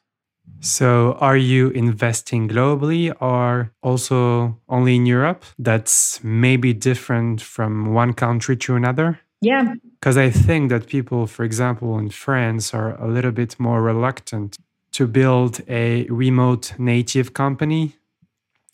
So, 0.62 1.14
are 1.20 1.38
you 1.38 1.70
investing 1.70 2.50
globally 2.50 3.14
or 3.22 3.72
also 3.84 4.58
only 4.68 4.96
in 4.96 5.06
Europe? 5.06 5.44
That's 5.58 6.24
maybe 6.24 6.74
different 6.74 7.42
from 7.42 7.94
one 7.94 8.14
country 8.14 8.58
to 8.58 8.76
another? 8.76 9.20
Yeah. 9.42 9.76
Because 10.00 10.18
I 10.18 10.30
think 10.30 10.70
that 10.70 10.88
people, 10.88 11.28
for 11.28 11.44
example, 11.44 11.98
in 12.00 12.10
France, 12.10 12.74
are 12.74 13.02
a 13.02 13.08
little 13.08 13.32
bit 13.32 13.60
more 13.60 13.82
reluctant 13.82 14.58
to 14.94 15.08
build 15.08 15.62
a 15.70 16.06
remote 16.10 16.74
native 16.78 17.34
company. 17.34 17.96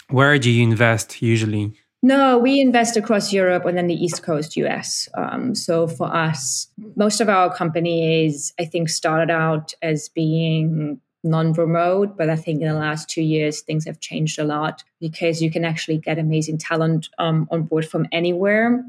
Where 0.10 0.39
do 0.39 0.50
you 0.50 0.63
invest 0.63 1.22
usually? 1.22 1.74
No, 2.06 2.38
we 2.38 2.60
invest 2.60 2.98
across 2.98 3.34
Europe 3.34 3.66
and 3.66 3.76
then 3.76 3.88
the 3.88 3.96
East 3.96 4.22
Coast 4.22 4.56
US. 4.58 5.10
Um, 5.16 5.56
so 5.56 5.88
for 5.88 6.06
us, 6.06 6.68
most 6.96 7.20
of 7.20 7.30
our 7.30 7.52
companies, 7.52 8.54
I 8.60 8.66
think, 8.66 8.90
started 8.90 9.32
out 9.32 9.74
as 9.82 10.08
being 10.10 11.02
non 11.24 11.54
remote, 11.54 12.16
but 12.16 12.30
I 12.30 12.36
think 12.36 12.62
in 12.62 12.68
the 12.68 12.76
last 12.76 13.10
two 13.10 13.24
years, 13.24 13.62
things 13.62 13.86
have 13.86 14.02
changed 14.02 14.38
a 14.38 14.44
lot 14.44 14.84
because 15.00 15.42
you 15.42 15.50
can 15.50 15.66
actually 15.66 15.98
get 15.98 16.20
amazing 16.20 16.60
talent 16.60 17.10
um, 17.18 17.48
on 17.50 17.64
board 17.64 17.88
from 17.88 18.06
anywhere. 18.12 18.86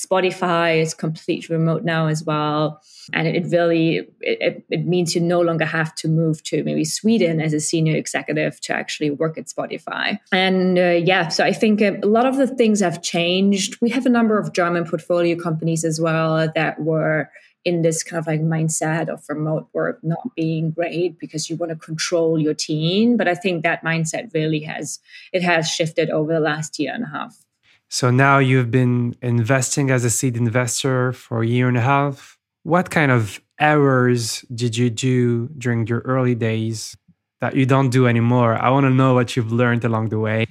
Spotify 0.00 0.80
is 0.80 0.94
completely 0.94 1.54
remote 1.54 1.84
now 1.84 2.06
as 2.06 2.24
well. 2.24 2.80
And 3.12 3.26
it 3.26 3.46
really 3.50 4.08
it, 4.20 4.64
it 4.70 4.86
means 4.86 5.14
you 5.14 5.20
no 5.20 5.40
longer 5.40 5.64
have 5.64 5.94
to 5.96 6.08
move 6.08 6.42
to 6.44 6.62
maybe 6.64 6.84
Sweden 6.84 7.40
as 7.40 7.52
a 7.52 7.60
senior 7.60 7.96
executive 7.96 8.60
to 8.62 8.72
actually 8.72 9.10
work 9.10 9.36
at 9.36 9.46
Spotify. 9.46 10.18
And 10.32 10.78
uh, 10.78 11.00
yeah, 11.04 11.28
so 11.28 11.44
I 11.44 11.52
think 11.52 11.80
a 11.80 11.98
lot 12.02 12.26
of 12.26 12.36
the 12.36 12.46
things 12.46 12.80
have 12.80 13.02
changed. 13.02 13.80
We 13.80 13.90
have 13.90 14.06
a 14.06 14.10
number 14.10 14.38
of 14.38 14.52
German 14.52 14.84
portfolio 14.84 15.36
companies 15.36 15.84
as 15.84 16.00
well 16.00 16.50
that 16.54 16.80
were 16.80 17.30
in 17.64 17.82
this 17.82 18.02
kind 18.02 18.18
of 18.18 18.26
like 18.26 18.40
mindset 18.40 19.08
of 19.08 19.22
remote 19.28 19.68
work 19.74 19.98
not 20.02 20.34
being 20.34 20.70
great 20.70 21.18
because 21.18 21.50
you 21.50 21.56
want 21.56 21.68
to 21.70 21.76
control 21.76 22.38
your 22.38 22.54
team 22.54 23.18
but 23.18 23.28
i 23.28 23.34
think 23.34 23.62
that 23.62 23.84
mindset 23.84 24.32
really 24.32 24.60
has 24.60 24.98
it 25.32 25.42
has 25.42 25.68
shifted 25.68 26.08
over 26.08 26.32
the 26.32 26.40
last 26.40 26.78
year 26.78 26.90
and 26.94 27.04
a 27.04 27.08
half 27.08 27.44
so 27.92 28.08
now 28.10 28.38
you've 28.38 28.70
been 28.70 29.16
investing 29.20 29.90
as 29.90 30.04
a 30.04 30.10
seed 30.10 30.36
investor 30.36 31.12
for 31.12 31.42
a 31.42 31.46
year 31.46 31.66
and 31.66 31.76
a 31.76 31.80
half. 31.80 32.38
What 32.62 32.88
kind 32.88 33.10
of 33.10 33.40
errors 33.58 34.44
did 34.54 34.76
you 34.76 34.90
do 34.90 35.48
during 35.58 35.88
your 35.88 35.98
early 36.00 36.36
days 36.36 36.96
that 37.40 37.56
you 37.56 37.66
don't 37.66 37.90
do 37.90 38.06
anymore? 38.06 38.54
I 38.54 38.70
want 38.70 38.84
to 38.84 38.90
know 38.90 39.14
what 39.14 39.34
you've 39.34 39.50
learned 39.50 39.84
along 39.84 40.10
the 40.10 40.20
way. 40.20 40.46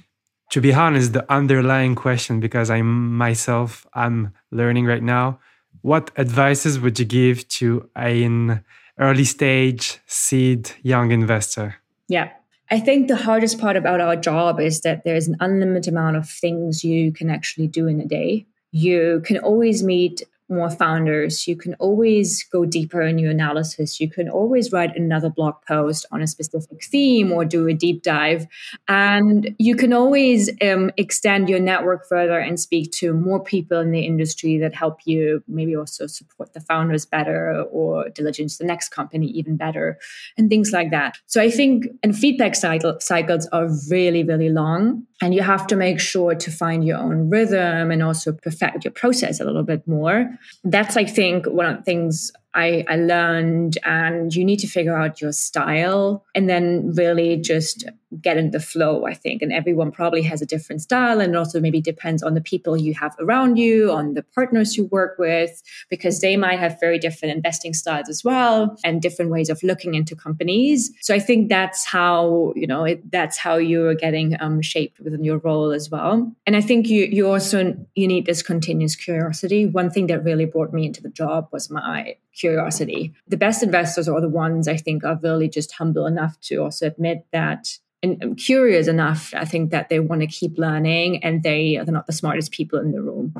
To 0.50 0.60
be 0.60 0.74
honest, 0.74 1.14
the 1.14 1.24
underlying 1.32 1.94
question, 1.94 2.40
because 2.40 2.68
I 2.68 2.82
myself 2.82 3.86
I'm 3.94 4.34
learning 4.50 4.84
right 4.84 5.02
now, 5.02 5.40
what 5.80 6.10
advices 6.18 6.78
would 6.78 6.98
you 6.98 7.06
give 7.06 7.48
to 7.60 7.88
an 7.96 8.62
early 8.98 9.24
stage 9.24 9.98
seed 10.06 10.72
young 10.82 11.10
investor? 11.10 11.76
Yeah. 12.06 12.32
I 12.70 12.78
think 12.78 13.08
the 13.08 13.16
hardest 13.16 13.58
part 13.58 13.76
about 13.76 14.00
our 14.00 14.14
job 14.14 14.60
is 14.60 14.82
that 14.82 15.02
there's 15.04 15.26
an 15.26 15.36
unlimited 15.40 15.92
amount 15.92 16.16
of 16.16 16.28
things 16.28 16.84
you 16.84 17.12
can 17.12 17.28
actually 17.28 17.66
do 17.66 17.88
in 17.88 18.00
a 18.00 18.06
day. 18.06 18.46
You 18.70 19.22
can 19.24 19.38
always 19.38 19.82
meet 19.82 20.22
more 20.50 20.70
founders. 20.70 21.46
You 21.46 21.56
can 21.56 21.74
always 21.74 22.44
go 22.44 22.64
deeper 22.64 23.02
in 23.02 23.18
your 23.18 23.30
analysis. 23.30 24.00
You 24.00 24.10
can 24.10 24.28
always 24.28 24.72
write 24.72 24.96
another 24.96 25.30
blog 25.30 25.54
post 25.66 26.06
on 26.10 26.22
a 26.22 26.26
specific 26.26 26.84
theme 26.84 27.32
or 27.32 27.44
do 27.44 27.68
a 27.68 27.74
deep 27.74 28.02
dive. 28.02 28.46
And 28.88 29.54
you 29.58 29.76
can 29.76 29.92
always 29.92 30.50
um, 30.62 30.90
extend 30.96 31.48
your 31.48 31.60
network 31.60 32.06
further 32.08 32.38
and 32.38 32.58
speak 32.58 32.92
to 32.92 33.12
more 33.12 33.42
people 33.42 33.78
in 33.78 33.92
the 33.92 34.04
industry 34.04 34.58
that 34.58 34.74
help 34.74 35.00
you 35.04 35.42
maybe 35.46 35.76
also 35.76 36.06
support 36.06 36.52
the 36.52 36.60
founders 36.60 37.06
better 37.06 37.62
or 37.70 38.08
diligence 38.10 38.58
the 38.58 38.64
next 38.64 38.88
company 38.88 39.26
even 39.28 39.56
better 39.56 39.98
and 40.36 40.50
things 40.50 40.72
like 40.72 40.90
that. 40.90 41.18
So 41.26 41.40
I 41.40 41.50
think, 41.50 41.86
and 42.02 42.16
feedback 42.16 42.54
cycle, 42.54 42.98
cycles 43.00 43.46
are 43.52 43.68
really, 43.90 44.24
really 44.24 44.50
long. 44.50 45.06
And 45.22 45.34
you 45.34 45.42
have 45.42 45.66
to 45.66 45.76
make 45.76 46.00
sure 46.00 46.34
to 46.34 46.50
find 46.50 46.84
your 46.84 46.96
own 46.96 47.28
rhythm 47.28 47.90
and 47.90 48.02
also 48.02 48.32
perfect 48.32 48.84
your 48.84 48.92
process 48.92 49.38
a 49.38 49.44
little 49.44 49.62
bit 49.62 49.86
more 49.86 50.38
that's 50.64 50.96
I 50.96 51.04
think 51.04 51.46
one 51.46 51.66
of 51.66 51.76
the 51.78 51.82
things 51.82 52.32
I, 52.54 52.84
I 52.88 52.96
learned 52.96 53.78
and 53.84 54.34
you 54.34 54.44
need 54.44 54.58
to 54.60 54.66
figure 54.66 54.96
out 54.96 55.20
your 55.20 55.32
style 55.32 56.24
and 56.34 56.48
then 56.48 56.92
really 56.94 57.36
just 57.36 57.84
get 58.20 58.36
in 58.36 58.50
the 58.50 58.58
flow 58.58 59.06
i 59.06 59.14
think. 59.14 59.40
And 59.40 59.52
everyone 59.52 59.92
probably 59.92 60.22
has 60.22 60.42
a 60.42 60.46
different 60.46 60.82
style 60.82 61.20
and 61.20 61.36
also 61.36 61.60
maybe 61.60 61.80
depends 61.80 62.22
on 62.22 62.34
the 62.34 62.40
people 62.40 62.76
you 62.76 62.94
have 62.94 63.14
around 63.20 63.56
you 63.56 63.92
on 63.92 64.14
the 64.14 64.22
partners 64.22 64.76
you 64.76 64.86
work 64.86 65.16
with 65.18 65.62
because 65.88 66.20
they 66.20 66.36
might 66.36 66.58
have 66.58 66.78
very 66.80 66.98
different 66.98 67.36
investing 67.36 67.72
styles 67.72 68.08
as 68.08 68.24
well 68.24 68.76
and 68.82 69.00
different 69.00 69.30
ways 69.30 69.48
of 69.48 69.62
looking 69.62 69.94
into 69.94 70.16
companies. 70.16 70.90
So 71.00 71.14
i 71.14 71.20
think 71.20 71.48
that's 71.48 71.84
how 71.84 72.52
you 72.56 72.66
know 72.66 72.84
it, 72.84 73.10
that's 73.12 73.38
how 73.38 73.56
you're 73.56 73.94
getting 73.94 74.36
um, 74.40 74.60
shaped 74.60 74.98
within 75.00 75.22
your 75.22 75.38
role 75.38 75.70
as 75.70 75.88
well. 75.90 76.32
And 76.46 76.56
i 76.56 76.60
think 76.60 76.88
you 76.88 77.04
you 77.04 77.28
also 77.30 77.76
you 77.94 78.08
need 78.08 78.26
this 78.26 78.42
continuous 78.42 78.96
curiosity. 78.96 79.66
One 79.66 79.90
thing 79.90 80.08
that 80.08 80.24
really 80.24 80.46
brought 80.46 80.72
me 80.72 80.86
into 80.86 81.02
the 81.02 81.10
job 81.10 81.48
was 81.52 81.70
my 81.70 82.16
curiosity. 82.34 83.12
The 83.28 83.36
best 83.36 83.62
investors 83.62 84.08
are 84.08 84.20
the 84.20 84.28
ones 84.28 84.68
I 84.68 84.76
think 84.76 85.04
are 85.04 85.18
really 85.22 85.48
just 85.48 85.72
humble 85.72 86.06
enough 86.06 86.38
to 86.42 86.56
also 86.56 86.86
admit 86.86 87.26
that 87.32 87.78
and 88.02 88.38
curious 88.38 88.88
enough, 88.88 89.34
I 89.36 89.44
think 89.44 89.72
that 89.72 89.90
they 89.90 90.00
want 90.00 90.22
to 90.22 90.26
keep 90.26 90.56
learning, 90.56 91.22
and 91.22 91.42
they 91.42 91.76
are 91.76 91.84
not 91.84 92.06
the 92.06 92.14
smartest 92.14 92.50
people 92.50 92.78
in 92.78 92.92
the 92.92 93.02
room. 93.02 93.34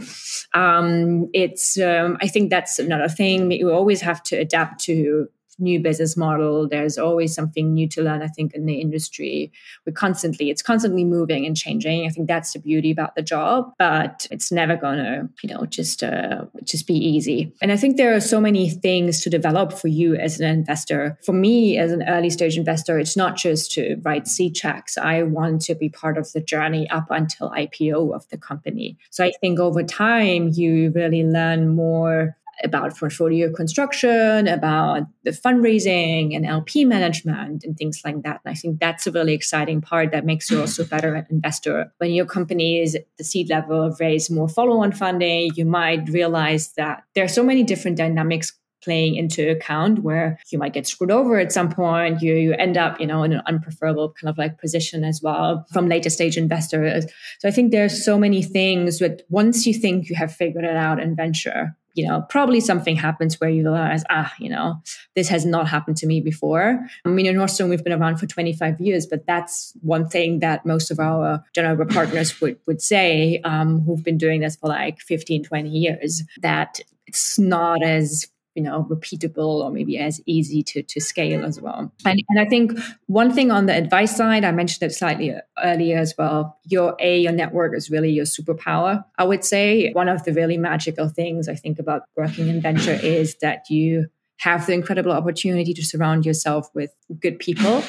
Um, 0.52 1.30
it's, 1.32 1.78
um, 1.78 2.18
I 2.20 2.28
think 2.28 2.50
that's 2.50 2.78
another 2.78 3.08
thing. 3.08 3.50
You 3.52 3.72
always 3.72 4.02
have 4.02 4.22
to 4.24 4.36
adapt 4.36 4.84
to 4.84 5.28
new 5.60 5.80
business 5.80 6.16
model. 6.16 6.68
There's 6.68 6.98
always 6.98 7.34
something 7.34 7.72
new 7.72 7.88
to 7.88 8.02
learn, 8.02 8.22
I 8.22 8.28
think, 8.28 8.54
in 8.54 8.66
the 8.66 8.80
industry. 8.80 9.52
We're 9.86 9.92
constantly, 9.92 10.50
it's 10.50 10.62
constantly 10.62 11.04
moving 11.04 11.46
and 11.46 11.56
changing. 11.56 12.06
I 12.06 12.10
think 12.10 12.28
that's 12.28 12.52
the 12.52 12.58
beauty 12.58 12.90
about 12.90 13.14
the 13.14 13.22
job, 13.22 13.72
but 13.78 14.26
it's 14.30 14.50
never 14.50 14.76
gonna, 14.76 15.28
you 15.42 15.54
know, 15.54 15.66
just 15.66 16.02
uh, 16.02 16.44
just 16.64 16.86
be 16.86 16.94
easy. 16.94 17.52
And 17.60 17.72
I 17.72 17.76
think 17.76 17.96
there 17.96 18.14
are 18.14 18.20
so 18.20 18.40
many 18.40 18.70
things 18.70 19.20
to 19.22 19.30
develop 19.30 19.72
for 19.72 19.88
you 19.88 20.14
as 20.14 20.40
an 20.40 20.48
investor. 20.48 21.18
For 21.24 21.32
me, 21.32 21.78
as 21.78 21.92
an 21.92 22.02
early 22.08 22.30
stage 22.30 22.56
investor, 22.56 22.98
it's 22.98 23.16
not 23.16 23.36
just 23.36 23.72
to 23.72 23.96
write 24.02 24.28
C 24.28 24.50
checks. 24.50 24.96
I 24.98 25.22
want 25.22 25.62
to 25.62 25.74
be 25.74 25.88
part 25.88 26.18
of 26.18 26.30
the 26.32 26.40
journey 26.40 26.88
up 26.90 27.06
until 27.10 27.50
IPO 27.50 28.14
of 28.14 28.28
the 28.28 28.38
company. 28.38 28.98
So 29.10 29.24
I 29.24 29.32
think 29.40 29.58
over 29.58 29.82
time, 29.82 30.50
you 30.52 30.92
really 30.94 31.24
learn 31.24 31.68
more 31.68 32.36
about 32.64 32.96
portfolio 32.96 33.52
construction, 33.52 34.48
about 34.48 35.02
the 35.24 35.30
fundraising 35.30 36.34
and 36.34 36.46
LP 36.46 36.84
management 36.84 37.64
and 37.64 37.76
things 37.76 38.00
like 38.04 38.22
that. 38.22 38.40
And 38.44 38.52
I 38.52 38.54
think 38.54 38.80
that's 38.80 39.06
a 39.06 39.12
really 39.12 39.34
exciting 39.34 39.80
part 39.80 40.12
that 40.12 40.24
makes 40.24 40.50
you 40.50 40.60
also 40.60 40.84
better 40.94 41.14
an 41.14 41.26
investor. 41.30 41.92
When 41.98 42.12
your 42.12 42.26
company 42.26 42.80
is 42.80 42.94
at 42.94 43.06
the 43.18 43.24
seed 43.24 43.48
level, 43.48 43.82
of 43.82 43.98
raise 44.00 44.30
more 44.30 44.48
follow-on 44.48 44.92
funding, 44.92 45.52
you 45.54 45.64
might 45.64 46.08
realize 46.08 46.72
that 46.74 47.04
there 47.14 47.24
are 47.24 47.28
so 47.28 47.42
many 47.42 47.62
different 47.62 47.96
dynamics 47.96 48.52
playing 48.82 49.14
into 49.14 49.50
account 49.50 50.02
where 50.02 50.38
you 50.50 50.58
might 50.58 50.72
get 50.72 50.86
screwed 50.86 51.10
over 51.10 51.38
at 51.38 51.52
some 51.52 51.70
point 51.70 52.22
you, 52.22 52.34
you 52.34 52.54
end 52.54 52.76
up 52.76 52.98
you 53.00 53.06
know 53.06 53.22
in 53.22 53.32
an 53.32 53.42
unpreferable 53.46 54.14
kind 54.14 54.30
of 54.30 54.38
like 54.38 54.58
position 54.58 55.04
as 55.04 55.20
well 55.22 55.66
from 55.72 55.88
later 55.88 56.10
stage 56.10 56.36
investors 56.36 57.04
so 57.38 57.48
i 57.48 57.50
think 57.50 57.70
there's 57.70 58.04
so 58.04 58.18
many 58.18 58.42
things 58.42 58.98
that 58.98 59.22
once 59.28 59.66
you 59.66 59.74
think 59.74 60.08
you 60.08 60.16
have 60.16 60.34
figured 60.34 60.64
it 60.64 60.76
out 60.76 61.00
in 61.00 61.14
venture 61.14 61.76
you 61.94 62.06
know, 62.06 62.24
probably 62.28 62.60
something 62.60 62.96
happens 62.96 63.40
where 63.40 63.50
you 63.50 63.62
realize, 63.62 64.04
ah, 64.10 64.32
you 64.38 64.48
know, 64.48 64.80
this 65.14 65.28
has 65.28 65.44
not 65.44 65.68
happened 65.68 65.96
to 65.98 66.06
me 66.06 66.20
before. 66.20 66.86
I 67.04 67.08
mean, 67.08 67.26
in 67.26 67.36
Northzone, 67.36 67.68
we've 67.68 67.82
been 67.82 67.92
around 67.92 68.18
for 68.18 68.26
25 68.26 68.80
years, 68.80 69.06
but 69.06 69.26
that's 69.26 69.72
one 69.82 70.08
thing 70.08 70.40
that 70.40 70.64
most 70.64 70.90
of 70.90 71.00
our 71.00 71.44
general 71.54 71.86
partners 71.86 72.40
would, 72.40 72.58
would 72.66 72.80
say, 72.80 73.40
um, 73.44 73.80
who've 73.80 74.04
been 74.04 74.18
doing 74.18 74.40
this 74.40 74.56
for 74.56 74.68
like 74.68 75.00
15, 75.00 75.44
20 75.44 75.68
years, 75.68 76.22
that 76.42 76.80
it's 77.06 77.38
not 77.38 77.82
as 77.82 78.26
you 78.54 78.62
know 78.62 78.86
repeatable 78.90 79.62
or 79.62 79.70
maybe 79.70 79.98
as 79.98 80.20
easy 80.26 80.62
to 80.62 80.82
to 80.82 81.00
scale 81.00 81.44
as 81.44 81.60
well. 81.60 81.92
And, 82.04 82.22
and 82.28 82.40
i 82.40 82.44
think 82.46 82.78
one 83.06 83.32
thing 83.32 83.50
on 83.50 83.66
the 83.66 83.74
advice 83.74 84.16
side 84.16 84.44
i 84.44 84.52
mentioned 84.52 84.90
it 84.90 84.94
slightly 84.94 85.34
earlier 85.62 85.98
as 85.98 86.14
well 86.18 86.58
your 86.64 86.96
a 86.98 87.18
your 87.20 87.32
network 87.32 87.76
is 87.76 87.90
really 87.90 88.10
your 88.10 88.24
superpower. 88.24 89.04
I 89.18 89.24
would 89.24 89.44
say 89.44 89.92
one 89.92 90.08
of 90.08 90.24
the 90.24 90.32
really 90.32 90.56
magical 90.56 91.08
things 91.08 91.48
i 91.48 91.54
think 91.54 91.78
about 91.78 92.02
working 92.16 92.48
in 92.48 92.60
venture 92.60 92.98
is 93.02 93.36
that 93.40 93.70
you 93.70 94.08
have 94.40 94.66
the 94.66 94.72
incredible 94.72 95.12
opportunity 95.12 95.74
to 95.74 95.84
surround 95.84 96.24
yourself 96.24 96.70
with 96.74 96.90
good 97.20 97.38
people, 97.38 97.84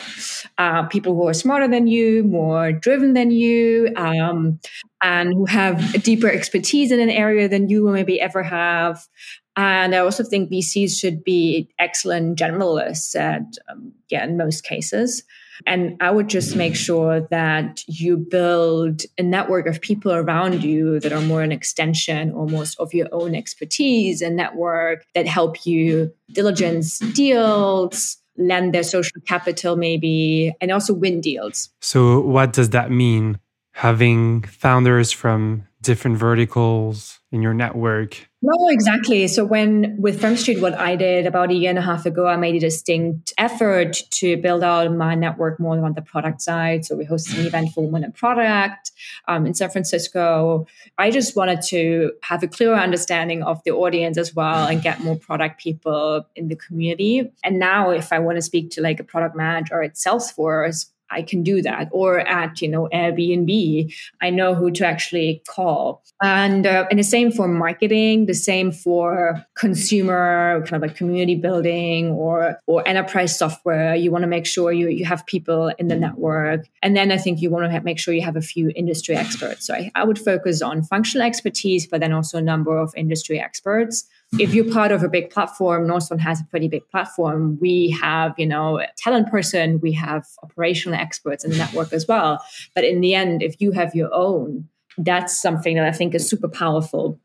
uh, 0.58 0.84
people 0.84 1.16
who 1.16 1.26
are 1.28 1.34
smarter 1.34 1.68
than 1.68 1.88
you, 1.88 2.24
more 2.24 2.74
driven 2.74 3.14
than 3.14 3.32
you, 3.32 3.90
um, 3.96 4.60
and 5.02 5.34
who 5.34 5.46
have 5.46 5.96
a 5.96 5.98
deeper 5.98 6.30
expertise 6.30 6.92
in 6.92 7.00
an 7.00 7.10
area 7.10 7.48
than 7.48 7.70
you 7.70 7.84
will 7.84 7.94
maybe 7.94 8.20
ever 8.20 8.44
have. 8.44 9.08
And 9.56 9.94
I 9.94 10.00
also 10.00 10.24
think 10.24 10.50
VCs 10.50 11.00
should 11.00 11.24
be 11.24 11.70
excellent 11.78 12.40
generalists 12.40 13.16
at, 13.20 13.58
um, 13.70 13.92
yeah, 14.10 14.24
in 14.24 14.38
most 14.38 14.64
cases. 14.64 15.24
And 15.68 15.98
I 16.02 16.10
would 16.10 16.28
just 16.28 16.56
make 16.56 16.76
sure 16.76 17.22
that 17.30 17.84
you 17.88 18.18
build 18.18 19.04
a 19.18 19.24
network 19.24 19.68
of 19.68 19.82
people 19.82 20.12
around 20.12 20.64
you 20.64 21.00
that 21.02 21.14
are 21.14 21.22
more 21.22 21.42
an 21.42 21.52
extension 21.52 22.32
almost 22.32 22.80
of 22.80 22.94
your 22.94 23.08
own 23.12 23.36
expertise 23.36 24.22
and 24.22 24.36
network 24.36 25.06
that 25.14 25.28
help 25.28 25.66
you 25.66 26.12
diligence 26.32 27.00
deals, 27.14 28.18
lend 28.38 28.74
their 28.74 28.84
social 28.84 29.22
capital 29.28 29.76
maybe, 29.76 30.54
and 30.62 30.72
also 30.72 30.94
win 30.94 31.22
deals. 31.22 31.70
So, 31.82 32.22
what 32.22 32.54
does 32.54 32.70
that 32.72 32.90
mean? 32.90 33.40
Having 33.74 34.44
founders 34.44 35.12
from 35.12 35.68
different 35.82 36.18
verticals 36.18 37.20
in 37.32 37.42
your 37.42 37.54
network 37.54 38.30
no, 38.44 38.70
exactly. 38.70 39.28
So 39.28 39.46
when 39.46 39.98
with 40.00 40.20
FemStreet, 40.20 40.62
what 40.62 40.74
I 40.74 40.96
did 40.96 41.28
about 41.28 41.52
a 41.52 41.54
year 41.54 41.70
and 41.70 41.78
a 41.78 41.82
half 41.84 42.08
ago, 42.08 42.26
I 42.26 42.38
made 42.38 42.56
a 42.56 42.60
distinct 42.60 43.34
effort 43.38 44.02
to 44.14 44.36
build 44.36 44.64
out 44.64 44.92
my 44.96 45.14
network 45.14 45.60
more 45.60 45.78
on 45.86 45.94
the 45.94 46.02
product 46.02 46.42
side. 46.42 46.84
So 46.84 46.96
we 46.96 47.06
hosted 47.06 47.40
an 47.40 47.46
event 47.46 47.72
for 47.72 47.84
women 47.86 48.04
in 48.04 48.12
product 48.14 48.92
um, 49.28 49.46
in 49.46 49.54
San 49.54 49.70
Francisco. 49.70 50.66
I 50.98 51.12
just 51.12 51.36
wanted 51.36 51.62
to 51.68 52.14
have 52.24 52.42
a 52.42 52.48
clearer 52.48 52.78
understanding 52.78 53.44
of 53.44 53.62
the 53.64 53.72
audience 53.72 54.18
as 54.18 54.36
well 54.36 54.68
and 54.68 54.82
get 54.82 55.02
more 55.02 55.18
product 55.18 55.62
people 55.62 56.26
in 56.36 56.48
the 56.48 56.56
community. 56.56 57.32
And 57.44 57.60
now, 57.60 57.92
if 57.92 58.12
I 58.12 58.18
want 58.18 58.38
to 58.38 58.42
speak 58.42 58.72
to 58.72 58.82
like 58.82 59.00
a 59.00 59.04
product 59.04 59.36
manager 59.36 59.84
at 59.84 59.94
Salesforce, 59.94 60.88
I 61.12 61.22
can 61.22 61.44
do 61.44 61.62
that. 61.62 61.90
Or 61.92 62.20
at, 62.20 62.62
you 62.62 62.68
know, 62.68 62.90
Airbnb, 62.94 63.94
I 64.22 64.30
know 64.30 64.56
who 64.56 64.72
to 64.72 64.86
actually 64.86 65.44
call. 65.48 66.04
And, 66.22 66.66
uh, 66.66 66.86
and 66.90 67.00
the 67.00 67.04
same 67.04 67.32
for 67.32 67.48
marketing, 67.48 68.26
the 68.26 68.34
same 68.34 68.72
for 68.72 69.46
consumer 69.56 70.64
kind 70.66 70.84
of 70.84 70.88
like 70.88 70.98
community 70.98 71.36
building 71.36 72.10
or, 72.12 72.58
or 72.68 72.88
enterprise 72.88 73.38
software. 73.38 73.96
You 73.96 74.12
want 74.12 74.24
to 74.24 74.28
make 74.28 74.46
sure 74.46 74.72
you, 74.72 74.90
you 74.90 75.06
have 75.06 75.26
people 75.26 75.74
in 75.78 75.88
the 75.88 75.96
network. 75.96 76.68
And 76.82 76.96
then 76.96 77.12
I 77.12 77.18
think 77.18 77.42
you 77.42 77.50
want 77.50 77.72
to 77.72 77.82
make 77.82 78.00
sure 78.00 78.14
you 78.14 78.22
have 78.22 78.36
a 78.36 78.42
few 78.42 78.72
industry 78.76 79.16
experts. 79.16 79.68
So 79.68 79.74
I, 79.74 79.92
I 79.96 80.04
would 80.04 80.20
focus 80.20 80.62
on 80.62 80.84
functional 80.84 81.26
expertise, 81.26 81.88
but 81.88 82.00
then 82.02 82.14
also 82.14 82.38
a 82.38 82.42
number 82.42 82.78
of 82.78 82.94
industry 82.96 83.40
experts 83.40 84.08
if 84.40 84.54
you're 84.54 84.72
part 84.72 84.92
of 84.92 85.04
a 85.04 85.10
big 85.10 85.30
platform, 85.30 85.88
Northzone 85.88 86.20
has 86.20 86.40
a 86.40 86.46
pretty 86.46 86.68
big 86.68 86.88
platform. 86.90 87.58
We 87.60 87.90
have, 88.02 88.34
you 88.38 88.48
know, 88.48 88.80
a 88.80 88.88
talent 88.98 89.30
person, 89.30 89.80
we 89.82 89.92
have 89.94 90.26
operational 90.42 90.98
experts 90.98 91.44
in 91.44 91.52
the 91.52 91.58
network 91.58 91.92
as 91.92 92.08
well. 92.08 92.44
But 92.74 92.86
in 92.86 93.02
the 93.02 93.14
end, 93.14 93.44
if 93.44 93.60
you 93.60 93.72
have 93.72 93.94
your 93.94 94.14
own, 94.14 94.70
that's 94.98 95.40
something 95.42 95.76
that 95.76 95.86
I 95.86 95.92
think 95.92 96.16
is 96.16 96.28
super 96.28 96.48
powerful. 96.48 97.20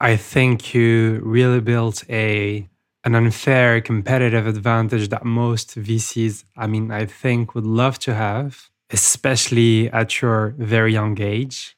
I 0.00 0.16
think 0.16 0.74
you 0.74 1.20
really 1.22 1.60
built 1.60 2.04
a 2.10 2.68
an 3.04 3.16
unfair 3.16 3.80
competitive 3.80 4.46
advantage 4.46 5.08
that 5.08 5.24
most 5.24 5.76
VCs, 5.76 6.44
I 6.56 6.68
mean, 6.68 6.92
I 6.92 7.04
think 7.06 7.52
would 7.54 7.66
love 7.66 7.98
to 8.00 8.14
have 8.14 8.70
especially 8.92 9.90
at 9.90 10.20
your 10.20 10.54
very 10.58 10.92
young 10.92 11.20
age? 11.20 11.76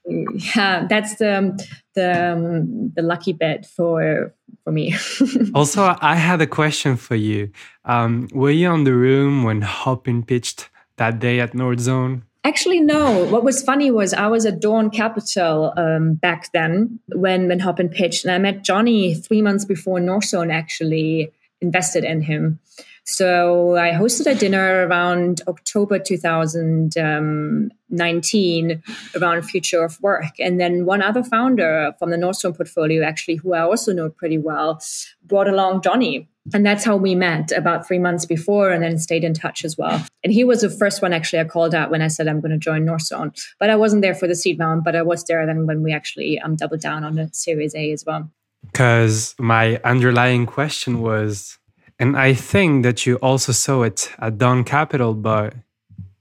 Yeah, 0.57 0.87
that's 0.89 1.17
the 1.17 1.57
the, 1.95 2.91
the 2.97 3.03
lucky 3.03 3.33
bit 3.33 3.67
for 3.67 4.35
for 4.63 4.73
me. 4.73 4.95
also, 5.55 5.97
I 6.01 6.15
had 6.15 6.41
a 6.41 6.47
question 6.47 6.97
for 6.97 7.17
you. 7.17 7.51
Um, 7.85 8.29
were 8.33 8.51
you 8.51 8.69
on 8.69 8.85
the 8.85 8.95
room 8.95 9.43
when 9.45 9.63
Hopin 9.63 10.23
pitched 10.23 10.71
that 10.97 11.19
day 11.19 11.41
at 11.41 11.53
Northzone? 11.53 12.23
Actually, 12.45 12.81
no. 12.81 13.25
What 13.25 13.43
was 13.43 13.63
funny 13.63 13.91
was 13.91 14.13
I 14.13 14.27
was 14.27 14.45
at 14.45 14.61
Dawn 14.61 14.91
Capital 14.91 15.73
um, 15.79 16.15
back 16.15 16.53
then 16.53 17.01
when 17.09 17.49
when 17.49 17.61
Hopin 17.61 17.89
pitched, 17.89 18.25
and 18.25 18.35
I 18.35 18.39
met 18.39 18.63
Johnny 18.63 19.15
three 19.15 19.41
months 19.41 19.65
before 19.65 19.99
Northzone 19.99 20.53
actually 20.53 21.33
invested 21.63 22.05
in 22.05 22.21
him. 22.21 22.61
So 23.05 23.77
I 23.77 23.91
hosted 23.91 24.27
a 24.27 24.35
dinner 24.35 24.87
around 24.87 25.43
October 25.47 25.99
2019 25.99 28.83
around 29.15 29.43
future 29.43 29.85
of 29.85 30.01
work. 30.01 30.33
And 30.39 30.59
then 30.59 30.87
one 30.87 31.03
other 31.03 31.23
founder 31.23 31.93
from 31.99 32.09
the 32.11 32.17
Northzone 32.17 32.57
portfolio, 32.57 33.05
actually, 33.05 33.35
who 33.37 33.53
I 33.53 33.61
also 33.61 33.93
know 33.93 34.09
pretty 34.09 34.39
well, 34.39 34.81
brought 35.23 35.49
along 35.49 35.83
Johnny. 35.83 36.31
And 36.53 36.65
that's 36.65 36.85
how 36.85 36.97
we 36.97 37.15
met 37.15 37.53
about 37.53 37.87
three 37.87 37.99
months 37.99 38.27
before 38.27 38.71
and 38.71 38.83
then 38.83 38.99
stayed 38.99 39.25
in 39.25 39.35
touch 39.35 39.65
as 39.65 39.79
well. 39.79 40.05
And 40.23 40.33
he 40.33 40.45
was 40.45 40.63
the 40.63 40.71
first 40.71 41.03
one 41.03 41.13
actually 41.13 41.41
I 41.41 41.45
called 41.45 41.75
out 41.75 41.91
when 41.91 42.03
I 42.03 42.09
said 42.09 42.27
I'm 42.27 42.41
going 42.41 42.53
to 42.53 42.59
join 42.59 42.85
Northzone. 42.85 43.39
But 43.59 43.71
I 43.71 43.77
wasn't 43.77 44.03
there 44.03 44.15
for 44.15 44.27
the 44.27 44.35
seed 44.35 44.59
round, 44.59 44.85
but 44.85 44.97
I 44.97 45.03
was 45.03 45.25
there 45.25 45.47
then 45.47 45.67
when 45.67 45.83
we 45.83 45.93
actually 45.93 46.39
um, 46.39 46.57
doubled 46.57 46.81
down 46.81 47.05
on 47.05 47.15
the 47.15 47.29
Series 47.33 47.75
A 47.75 47.93
as 47.93 48.05
well. 48.07 48.31
Because 48.63 49.35
my 49.39 49.79
underlying 49.85 50.47
question 50.47 51.01
was 51.01 51.59
and 51.99 52.17
I 52.17 52.35
think 52.35 52.83
that 52.85 53.07
you 53.07 53.17
also 53.17 53.53
saw 53.53 53.83
it 53.83 54.11
at 54.19 54.39
Dawn 54.39 54.65
Capital, 54.65 55.15
but 55.15 55.55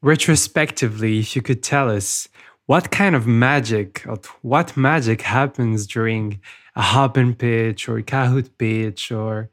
retrospectively, 0.02 1.20
if 1.20 1.36
you 1.36 1.42
could 1.42 1.64
tell 1.64 1.90
us 1.90 2.28
what 2.66 2.92
kind 2.92 3.16
of 3.16 3.26
magic, 3.28 4.04
or 4.08 4.20
what 4.42 4.78
magic 4.78 5.22
happens 5.22 5.88
during 5.88 6.40
a 6.76 6.82
Hopin 6.82 7.36
pitch 7.36 7.90
or 7.90 7.98
a 7.98 8.04
Kahoot 8.04 8.50
pitch, 8.58 9.12
or 9.12 9.50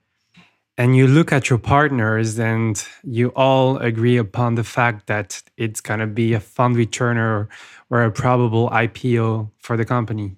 and 0.79 0.97
you 0.97 1.07
look 1.07 1.33
at 1.33 1.51
your 1.51 1.59
partners 1.59 2.39
and 2.39 2.83
you 3.03 3.29
all 3.31 3.77
agree 3.79 4.17
upon 4.17 4.55
the 4.55 4.65
fact 4.65 5.07
that 5.09 5.43
it's 5.57 5.81
going 5.81 6.01
to 6.01 6.07
be 6.07 6.33
a 6.33 6.41
fund 6.41 6.77
returner 6.77 7.49
or 7.91 8.03
a 8.03 8.11
probable 8.11 8.71
IPO 8.71 9.51
for 9.59 9.77
the 9.77 9.85
company 9.85 10.37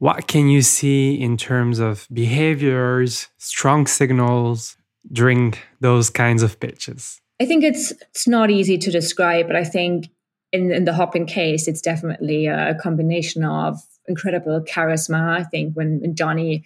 what 0.00 0.26
can 0.26 0.48
you 0.48 0.62
see 0.62 1.14
in 1.14 1.36
terms 1.36 1.78
of 1.78 2.08
behaviors, 2.12 3.28
strong 3.36 3.86
signals 3.86 4.76
during 5.12 5.54
those 5.80 6.08
kinds 6.08 6.42
of 6.42 6.58
pitches? 6.58 7.20
I 7.40 7.44
think 7.44 7.62
it's 7.64 7.92
it's 7.92 8.26
not 8.26 8.50
easy 8.50 8.78
to 8.78 8.90
describe, 8.90 9.46
but 9.46 9.56
I 9.56 9.64
think 9.64 10.08
in, 10.52 10.72
in 10.72 10.84
the 10.84 10.94
Hopin 10.94 11.26
case, 11.26 11.68
it's 11.68 11.82
definitely 11.82 12.46
a 12.46 12.74
combination 12.82 13.44
of 13.44 13.78
incredible 14.08 14.60
charisma. 14.62 15.38
I 15.38 15.44
think 15.44 15.74
when, 15.74 16.00
when 16.00 16.16
Johnny 16.16 16.64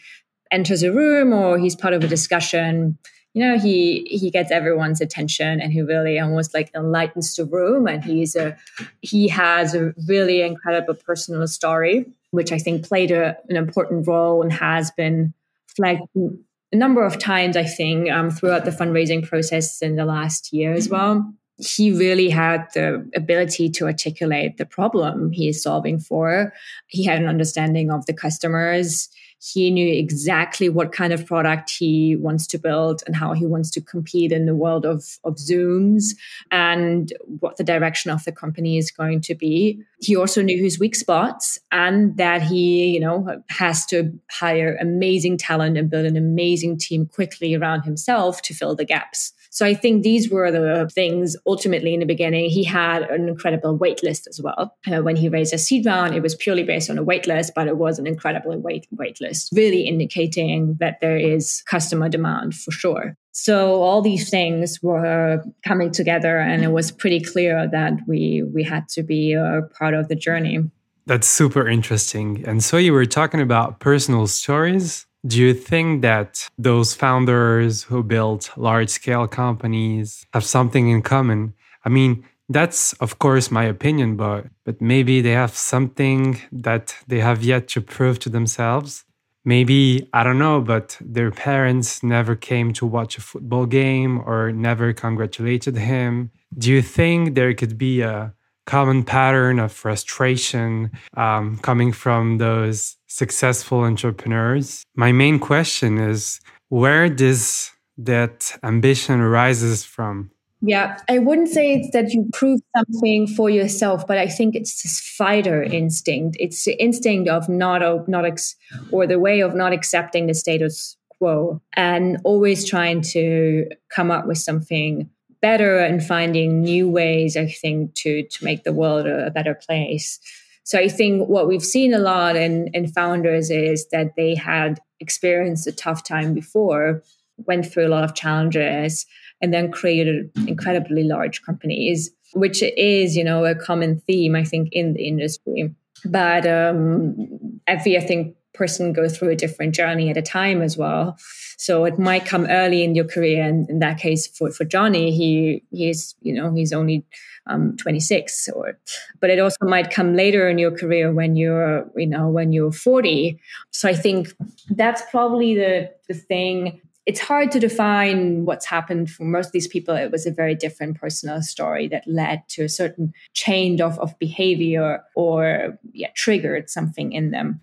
enters 0.52 0.84
a 0.84 0.92
room 0.92 1.32
or 1.32 1.58
he's 1.58 1.74
part 1.76 1.92
of 1.92 2.04
a 2.04 2.08
discussion, 2.08 2.98
you 3.34 3.44
know, 3.44 3.58
he 3.58 4.06
he 4.08 4.30
gets 4.30 4.50
everyone's 4.50 5.00
attention 5.00 5.60
and 5.60 5.72
he 5.72 5.82
really 5.82 6.18
almost 6.18 6.54
like 6.54 6.70
enlightens 6.74 7.34
the 7.34 7.44
room. 7.44 7.86
And 7.86 8.02
he's 8.02 8.36
a 8.36 8.56
he 9.02 9.28
has 9.28 9.74
a 9.74 9.92
really 10.08 10.40
incredible 10.42 10.94
personal 10.94 11.46
story 11.46 12.06
which 12.34 12.50
I 12.50 12.58
think 12.58 12.86
played 12.86 13.12
a, 13.12 13.36
an 13.48 13.56
important 13.56 14.06
role 14.06 14.42
and 14.42 14.52
has 14.52 14.90
been 14.90 15.32
flagged 15.68 16.02
a 16.16 16.76
number 16.76 17.04
of 17.04 17.18
times, 17.18 17.56
I 17.56 17.64
think, 17.64 18.10
um, 18.10 18.30
throughout 18.30 18.64
the 18.64 18.72
fundraising 18.72 19.26
process 19.26 19.80
in 19.80 19.94
the 19.94 20.04
last 20.04 20.52
year 20.52 20.72
as 20.74 20.88
well. 20.88 21.32
he 21.58 21.92
really 21.92 22.28
had 22.28 22.66
the 22.74 23.08
ability 23.14 23.70
to 23.70 23.84
articulate 23.84 24.56
the 24.56 24.66
problem 24.66 25.30
he 25.30 25.48
is 25.48 25.62
solving 25.62 26.00
for. 26.00 26.52
He 26.88 27.04
had 27.04 27.20
an 27.22 27.28
understanding 27.28 27.92
of 27.92 28.04
the 28.06 28.12
customers. 28.12 29.08
He 29.38 29.70
knew 29.70 29.86
exactly 29.86 30.68
what 30.68 30.92
kind 30.92 31.12
of 31.12 31.26
product 31.26 31.70
he 31.70 32.16
wants 32.16 32.46
to 32.48 32.58
build 32.58 33.02
and 33.06 33.14
how 33.14 33.34
he 33.34 33.44
wants 33.44 33.70
to 33.72 33.80
compete 33.82 34.32
in 34.32 34.46
the 34.46 34.54
world 34.54 34.86
of, 34.86 35.18
of 35.22 35.34
Zooms 35.34 36.14
and 36.50 37.12
what 37.40 37.58
the 37.58 37.64
direction 37.64 38.10
of 38.10 38.24
the 38.24 38.32
company 38.32 38.78
is 38.78 38.90
going 38.90 39.20
to 39.22 39.34
be. 39.34 39.82
He 40.00 40.16
also 40.16 40.40
knew 40.40 40.62
his 40.62 40.78
weak 40.78 40.94
spots 40.94 41.58
and 41.70 42.16
that 42.16 42.40
he, 42.40 42.86
you 42.86 43.00
know, 43.00 43.42
has 43.50 43.84
to 43.86 44.18
hire 44.30 44.78
amazing 44.80 45.36
talent 45.36 45.76
and 45.76 45.90
build 45.90 46.06
an 46.06 46.16
amazing 46.16 46.78
team 46.78 47.04
quickly 47.06 47.54
around 47.54 47.82
himself 47.82 48.40
to 48.42 48.54
fill 48.54 48.74
the 48.74 48.86
gaps. 48.86 49.33
So 49.54 49.64
I 49.64 49.72
think 49.72 50.02
these 50.02 50.28
were 50.28 50.50
the 50.50 50.90
things 50.92 51.36
ultimately 51.46 51.94
in 51.94 52.00
the 52.00 52.06
beginning. 52.06 52.50
He 52.50 52.64
had 52.64 53.04
an 53.04 53.28
incredible 53.28 53.76
wait 53.76 54.02
list 54.02 54.26
as 54.26 54.40
well. 54.42 54.76
Uh, 54.84 55.00
when 55.00 55.14
he 55.14 55.28
raised 55.28 55.54
a 55.54 55.58
seed 55.58 55.86
round, 55.86 56.12
it 56.12 56.22
was 56.22 56.34
purely 56.34 56.64
based 56.64 56.90
on 56.90 56.98
a 56.98 57.04
wait 57.04 57.28
list, 57.28 57.52
but 57.54 57.68
it 57.68 57.76
was 57.76 58.00
an 58.00 58.06
incredible 58.08 58.58
wait, 58.58 58.88
wait 58.90 59.20
list, 59.20 59.50
really 59.54 59.82
indicating 59.82 60.76
that 60.80 60.98
there 61.00 61.16
is 61.16 61.62
customer 61.70 62.08
demand 62.08 62.56
for 62.56 62.72
sure. 62.72 63.16
So 63.30 63.80
all 63.80 64.02
these 64.02 64.28
things 64.28 64.82
were 64.82 65.44
coming 65.64 65.92
together, 65.92 66.36
and 66.36 66.64
it 66.64 66.72
was 66.72 66.90
pretty 66.90 67.20
clear 67.20 67.68
that 67.70 67.92
we 68.08 68.42
we 68.42 68.64
had 68.64 68.88
to 68.90 69.04
be 69.04 69.34
a 69.34 69.62
part 69.78 69.94
of 69.94 70.08
the 70.08 70.16
journey. 70.16 70.68
That's 71.06 71.28
super 71.28 71.68
interesting. 71.68 72.44
And 72.44 72.64
so 72.64 72.76
you 72.76 72.92
were 72.92 73.06
talking 73.06 73.40
about 73.40 73.78
personal 73.78 74.26
stories. 74.26 75.06
Do 75.26 75.38
you 75.40 75.54
think 75.54 76.02
that 76.02 76.50
those 76.58 76.94
founders 76.94 77.84
who 77.84 78.02
built 78.02 78.50
large 78.56 78.90
scale 78.90 79.26
companies 79.26 80.26
have 80.34 80.44
something 80.44 80.90
in 80.90 81.00
common? 81.00 81.54
I 81.84 81.88
mean, 81.88 82.24
that's 82.50 82.92
of 82.94 83.18
course 83.18 83.50
my 83.50 83.64
opinion, 83.64 84.16
but 84.16 84.46
but 84.64 84.82
maybe 84.82 85.22
they 85.22 85.32
have 85.32 85.54
something 85.56 86.40
that 86.52 86.94
they 87.08 87.20
have 87.20 87.42
yet 87.42 87.68
to 87.68 87.80
prove 87.80 88.18
to 88.20 88.28
themselves. 88.28 89.04
Maybe, 89.46 90.08
I 90.12 90.24
don't 90.24 90.38
know, 90.38 90.60
but 90.60 90.96
their 91.00 91.30
parents 91.30 92.02
never 92.02 92.34
came 92.34 92.72
to 92.74 92.86
watch 92.86 93.18
a 93.18 93.20
football 93.20 93.66
game 93.66 94.22
or 94.26 94.52
never 94.52 94.92
congratulated 94.94 95.76
him. 95.76 96.30
Do 96.56 96.70
you 96.70 96.80
think 96.80 97.34
there 97.34 97.52
could 97.52 97.76
be 97.76 98.00
a 98.00 98.34
common 98.66 99.04
pattern 99.04 99.58
of 99.58 99.72
frustration 99.72 100.90
um, 101.16 101.58
coming 101.58 101.92
from 101.92 102.38
those 102.38 102.96
successful 103.06 103.80
entrepreneurs. 103.80 104.84
My 104.96 105.12
main 105.12 105.38
question 105.38 105.98
is 105.98 106.40
where 106.68 107.08
does 107.08 107.70
that 107.98 108.58
ambition 108.62 109.20
arises 109.20 109.84
from? 109.84 110.30
Yeah, 110.66 110.96
I 111.10 111.18
wouldn't 111.18 111.50
say 111.50 111.74
it's 111.74 111.90
that 111.92 112.12
you 112.12 112.26
prove 112.32 112.60
something 112.74 113.26
for 113.26 113.50
yourself, 113.50 114.06
but 114.06 114.16
I 114.16 114.26
think 114.26 114.54
it's 114.54 114.82
this 114.82 114.98
fighter 114.98 115.62
instinct. 115.62 116.38
It's 116.40 116.64
the 116.64 116.72
instinct 116.82 117.28
of 117.28 117.50
not 117.50 118.08
not 118.08 118.24
ex- 118.24 118.56
or 118.90 119.06
the 119.06 119.18
way 119.18 119.40
of 119.40 119.54
not 119.54 119.74
accepting 119.74 120.26
the 120.26 120.32
status 120.32 120.96
quo 121.18 121.60
and 121.74 122.18
always 122.24 122.64
trying 122.64 123.02
to 123.02 123.66
come 123.94 124.10
up 124.10 124.26
with 124.26 124.38
something 124.38 125.10
better 125.44 125.78
and 125.78 126.02
finding 126.02 126.62
new 126.62 126.88
ways, 126.88 127.36
I 127.36 127.48
think, 127.48 127.94
to, 127.96 128.22
to 128.22 128.44
make 128.44 128.64
the 128.64 128.72
world 128.72 129.06
a, 129.06 129.30
better 129.30 129.54
place. 129.54 130.18
So 130.62 130.78
I 130.78 130.88
think 130.88 131.28
what 131.28 131.46
we've 131.46 131.70
seen 131.76 131.92
a 131.92 131.98
lot 131.98 132.34
in, 132.34 132.70
in 132.72 132.86
founders 132.88 133.50
is 133.50 133.86
that 133.92 134.16
they 134.16 134.34
had 134.34 134.80
experienced 135.00 135.66
a 135.66 135.72
tough 135.72 136.02
time 136.02 136.32
before, 136.32 137.02
went 137.36 137.66
through 137.66 137.86
a 137.86 137.92
lot 137.96 138.04
of 138.04 138.14
challenges, 138.14 139.04
and 139.42 139.52
then 139.52 139.70
created 139.70 140.30
incredibly 140.48 141.04
large 141.04 141.42
companies, 141.42 142.10
which 142.32 142.62
is, 142.62 143.14
you 143.14 143.22
know, 143.22 143.44
a 143.44 143.54
common 143.54 144.00
theme, 144.06 144.34
I 144.34 144.44
think, 144.44 144.70
in 144.72 144.94
the 144.94 145.06
industry. 145.06 145.74
But 146.06 146.46
um, 146.46 147.60
every, 147.66 147.98
I 147.98 148.00
think, 148.00 148.34
person 148.54 148.92
go 148.92 149.08
through 149.08 149.30
a 149.30 149.36
different 149.36 149.74
journey 149.74 150.10
at 150.10 150.16
a 150.16 150.22
time 150.22 150.62
as 150.62 150.76
well. 150.76 151.18
So 151.56 151.84
it 151.84 151.98
might 151.98 152.24
come 152.24 152.46
early 152.46 152.82
in 152.82 152.94
your 152.94 153.04
career. 153.04 153.44
And 153.44 153.68
in 153.68 153.78
that 153.80 153.98
case, 153.98 154.26
for, 154.26 154.50
for 154.50 154.64
Johnny, 154.64 155.12
he 155.12 155.62
he's, 155.70 156.14
you 156.22 156.32
know, 156.32 156.54
he's 156.54 156.72
only 156.72 157.04
um, 157.46 157.76
26 157.76 158.48
or, 158.54 158.78
but 159.20 159.30
it 159.30 159.38
also 159.38 159.64
might 159.66 159.90
come 159.90 160.14
later 160.16 160.48
in 160.48 160.58
your 160.58 160.70
career 160.70 161.12
when 161.12 161.36
you're, 161.36 161.90
you 161.96 162.06
know, 162.06 162.28
when 162.28 162.52
you're 162.52 162.72
40. 162.72 163.38
So 163.70 163.88
I 163.88 163.94
think 163.94 164.32
that's 164.70 165.02
probably 165.10 165.54
the, 165.54 165.90
the 166.08 166.14
thing 166.14 166.80
it's 167.06 167.20
hard 167.20 167.52
to 167.52 167.60
define 167.60 168.46
what's 168.46 168.64
happened 168.64 169.10
for 169.10 169.24
most 169.24 169.46
of 169.46 169.52
these 169.52 169.68
people. 169.68 169.94
It 169.94 170.10
was 170.10 170.26
a 170.26 170.30
very 170.30 170.54
different 170.54 170.98
personal 170.98 171.42
story 171.42 171.86
that 171.88 172.04
led 172.06 172.48
to 172.50 172.64
a 172.64 172.68
certain 172.68 173.12
change 173.34 173.80
of, 173.80 173.98
of 173.98 174.18
behavior 174.18 175.02
or 175.14 175.78
yeah, 175.92 176.08
triggered 176.14 176.70
something 176.70 177.12
in 177.12 177.30
them. 177.30 177.60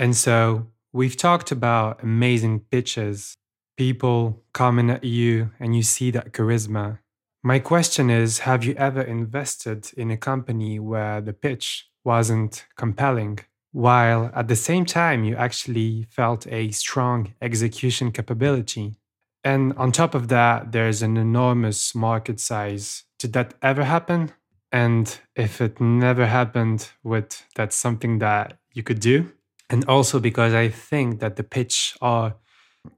And 0.00 0.16
so 0.16 0.66
we've 0.94 1.14
talked 1.14 1.52
about 1.52 2.02
amazing 2.02 2.60
pitches, 2.70 3.36
people 3.76 4.42
coming 4.54 4.88
at 4.88 5.04
you 5.04 5.50
and 5.60 5.76
you 5.76 5.82
see 5.82 6.10
that 6.12 6.32
charisma. 6.32 7.00
My 7.42 7.58
question 7.58 8.08
is 8.08 8.38
Have 8.50 8.64
you 8.64 8.72
ever 8.78 9.02
invested 9.02 9.90
in 9.98 10.10
a 10.10 10.16
company 10.16 10.78
where 10.78 11.20
the 11.20 11.34
pitch 11.34 11.90
wasn't 12.02 12.64
compelling, 12.76 13.40
while 13.72 14.30
at 14.34 14.48
the 14.48 14.56
same 14.56 14.86
time 14.86 15.22
you 15.22 15.36
actually 15.36 16.06
felt 16.08 16.46
a 16.46 16.70
strong 16.70 17.34
execution 17.42 18.10
capability? 18.10 18.96
And 19.44 19.74
on 19.74 19.92
top 19.92 20.14
of 20.14 20.28
that, 20.28 20.72
there's 20.72 21.02
an 21.02 21.18
enormous 21.18 21.94
market 21.94 22.40
size. 22.40 23.04
Did 23.18 23.34
that 23.34 23.52
ever 23.60 23.84
happen? 23.84 24.32
And 24.72 25.14
if 25.36 25.60
it 25.60 25.78
never 25.78 26.24
happened, 26.24 26.88
would 27.02 27.36
that 27.56 27.74
something 27.74 28.18
that 28.20 28.56
you 28.72 28.82
could 28.82 29.00
do? 29.00 29.30
And 29.70 29.84
also 29.86 30.18
because 30.18 30.52
I 30.52 30.68
think 30.68 31.20
that 31.20 31.36
the 31.36 31.44
pitch 31.44 31.96
or 32.02 32.34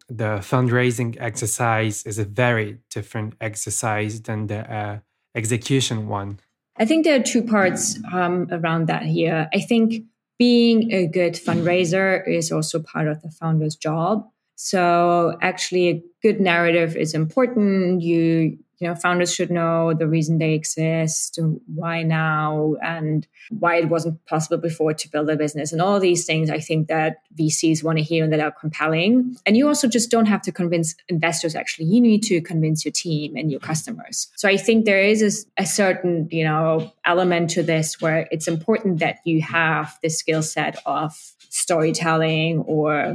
the 0.09 0.41
fundraising 0.41 1.17
exercise 1.21 2.05
is 2.05 2.19
a 2.19 2.25
very 2.25 2.79
different 2.91 3.35
exercise 3.41 4.23
than 4.23 4.47
the 4.47 4.73
uh, 4.73 4.99
execution 5.35 6.09
one. 6.09 6.41
I 6.79 6.87
think 6.87 7.05
there 7.05 7.21
are 7.21 7.23
two 7.23 7.43
parts 7.43 7.99
um, 8.13 8.49
around 8.51 8.87
that 8.89 9.03
here. 9.03 9.49
I 9.53 9.61
think 9.61 10.05
being 10.39 10.93
a 10.93 11.07
good 11.07 11.35
fundraiser 11.35 12.27
is 12.27 12.51
also 12.51 12.81
part 12.81 13.07
of 13.07 13.21
the 13.23 13.31
founder's 13.31 13.77
job. 13.77 14.27
So 14.57 15.37
actually, 15.43 15.89
a 15.89 16.03
good 16.23 16.41
narrative 16.41 16.97
is 16.97 17.15
important. 17.15 18.03
You 18.03 18.59
you 18.83 18.89
know 18.89 18.95
founders 18.95 19.35
should 19.35 19.51
know 19.51 19.95
the 19.95 20.09
reason 20.09 20.39
they 20.39 20.55
exist 20.55 21.39
why 21.67 22.03
now 22.03 22.75
and 22.83 23.27
why 23.51 23.77
it 23.77 23.89
wasn't 23.89 24.25
possible 24.27 24.59
before 24.59 24.93
to 24.93 25.09
build 25.09 25.31
a 25.31 25.37
business 25.37 25.73
and 25.73 25.81
all 25.81 25.99
these 26.01 26.27
things 26.27 26.51
i 26.51 26.59
think 26.59 26.89
that 26.89 27.23
vcs 27.39 27.83
want 27.83 27.99
to 27.99 28.05
hear 28.05 28.25
and 28.25 28.33
that 28.33 28.41
are 28.41 28.51
compelling. 28.51 29.37
And 29.47 29.57
you 29.57 29.69
also 29.69 29.89
just 29.89 30.11
don't 30.11 30.27
have 30.27 30.43
to 30.43 30.53
convince 30.53 30.95
investors 31.09 31.55
actually. 31.55 31.87
You 31.87 32.01
need 32.01 32.23
to 32.25 32.41
convince 32.41 32.85
your 32.85 32.93
team 32.93 33.37
and 33.37 33.51
your 33.51 33.61
customers. 33.61 34.29
So 34.37 34.49
i 34.49 34.57
think 34.57 34.85
there 34.85 35.03
is 35.03 35.23
a, 35.23 35.63
a 35.63 35.67
certain 35.67 36.29
you 36.31 36.45
know 36.45 36.93
element 37.05 37.51
to 37.51 37.63
this 37.63 38.01
where 38.01 38.29
it's 38.31 38.49
important 38.49 38.99
that 39.01 39.19
you 39.25 39.43
have 39.43 39.99
the 40.03 40.09
skill 40.09 40.43
set 40.43 40.77
of 40.87 41.13
storytelling 41.49 42.61
or 42.61 43.15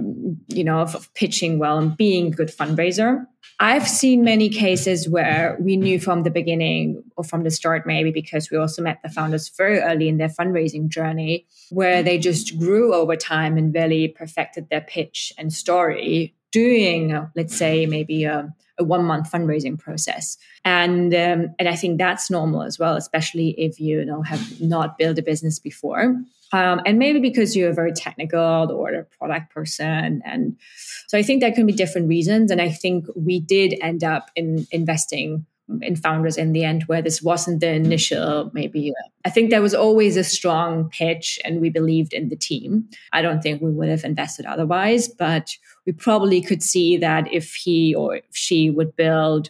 you 0.50 0.64
know 0.64 0.80
of, 0.80 0.96
of 0.96 1.12
pitching 1.14 1.58
well 1.58 1.78
and 1.80 1.98
being 1.98 2.28
a 2.28 2.36
good 2.36 2.50
fundraiser 2.50 3.26
I've 3.60 3.88
seen 3.88 4.24
many 4.24 4.50
cases 4.50 5.10
where 5.10 5.58
we 5.60 5.78
knew 5.78 6.00
from 6.00 6.24
the 6.24 6.30
beginning 6.30 7.04
or 7.16 7.24
from 7.24 7.44
the 7.44 7.52
start, 7.52 7.88
maybe 7.88 8.12
because 8.12 8.52
we 8.52 8.58
also 8.58 8.82
met 8.82 9.02
the 9.04 9.10
founders 9.10 9.50
very 9.50 9.80
early 9.80 10.08
in 10.08 10.18
their 10.18 10.30
fundraising 10.30 10.90
journey, 10.90 11.48
where 11.70 12.04
they 12.04 12.20
just 12.20 12.58
grew 12.60 12.94
over 12.94 13.16
time 13.16 13.58
and 13.58 13.74
really 13.74 14.10
perfected 14.10 14.70
their 14.70 14.82
pitch 14.82 15.34
and 15.38 15.52
story 15.52 16.36
doing, 16.52 17.28
let's 17.36 17.56
say, 17.56 17.86
maybe 17.86 18.24
a, 18.24 18.54
a 18.78 18.84
one 18.84 19.04
month 19.04 19.32
fundraising 19.32 19.78
process. 19.78 20.38
And, 20.64 21.14
um, 21.14 21.56
and 21.60 21.68
I 21.68 21.76
think 21.76 21.98
that's 21.98 22.30
normal 22.30 22.62
as 22.62 22.78
well, 22.78 22.96
especially 22.96 23.50
if 23.58 23.80
you, 23.80 24.00
you 24.00 24.06
know, 24.06 24.22
have 24.22 24.62
not 24.62 24.98
built 24.98 25.18
a 25.18 25.24
business 25.24 25.60
before. 25.60 26.16
Um, 26.54 26.82
and 26.86 26.98
maybe 26.98 27.20
because 27.20 27.56
you're 27.56 27.72
a 27.72 27.74
very 27.74 27.92
technical 27.92 28.72
or 28.72 28.92
a 28.92 29.04
product 29.04 29.54
person. 29.54 30.22
And 30.26 30.58
so 31.08 31.18
I 31.18 31.24
think 31.24 31.42
there 31.42 31.52
can 31.52 31.66
be 31.66 31.74
different 31.74 32.08
reasons. 32.08 32.52
And 32.52 32.62
I 32.62 32.70
think 32.70 33.06
we 33.16 33.40
did 33.40 33.76
end 33.82 34.04
up 34.04 34.32
in 34.36 34.66
investing 34.72 35.46
in 35.82 35.96
founders 35.96 36.38
in 36.38 36.54
the 36.54 36.64
end 36.64 36.84
where 36.84 37.02
this 37.02 37.22
wasn't 37.22 37.60
the 37.60 37.70
initial 37.70 38.50
maybe 38.54 38.92
uh, 38.92 39.10
i 39.26 39.30
think 39.30 39.50
there 39.50 39.62
was 39.62 39.74
always 39.74 40.16
a 40.16 40.24
strong 40.24 40.90
pitch 40.90 41.40
and 41.44 41.60
we 41.60 41.70
believed 41.70 42.14
in 42.14 42.30
the 42.30 42.36
team 42.36 42.88
i 43.12 43.22
don't 43.22 43.42
think 43.42 43.62
we 43.62 43.72
would 43.72 43.90
have 43.90 44.06
invested 44.06 44.46
otherwise 44.46 45.08
but 45.08 45.56
we 45.86 45.92
probably 45.92 46.42
could 46.42 46.64
see 46.64 46.98
that 46.98 47.32
if 47.34 47.54
he 47.54 47.94
or 47.94 48.16
if 48.16 48.26
she 48.32 48.70
would 48.70 48.96
build 48.96 49.50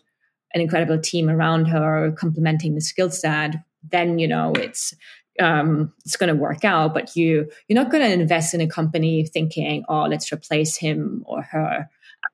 an 0.53 0.62
incredible 0.62 0.99
team 0.99 1.29
around 1.29 1.65
her 1.65 2.12
complementing 2.17 2.73
the 2.73 2.81
skill 2.81 3.12
set 3.12 3.55
then 3.91 4.17
you 4.17 4.27
know 4.27 4.51
it's 4.55 4.93
um, 5.39 5.93
it's 6.06 6.17
going 6.17 6.34
to 6.34 6.36
work 6.36 6.65
out 6.65 6.93
but 6.93 7.15
you 7.15 7.50
you're 7.67 7.82
not 7.82 7.91
going 7.91 8.04
to 8.04 8.12
invest 8.12 8.54
in 8.54 8.62
a 8.62 8.67
company 8.67 9.26
thinking 9.26 9.84
oh 9.89 10.04
let's 10.04 10.32
replace 10.32 10.78
him 10.78 11.23
or 11.26 11.41
her 11.41 11.89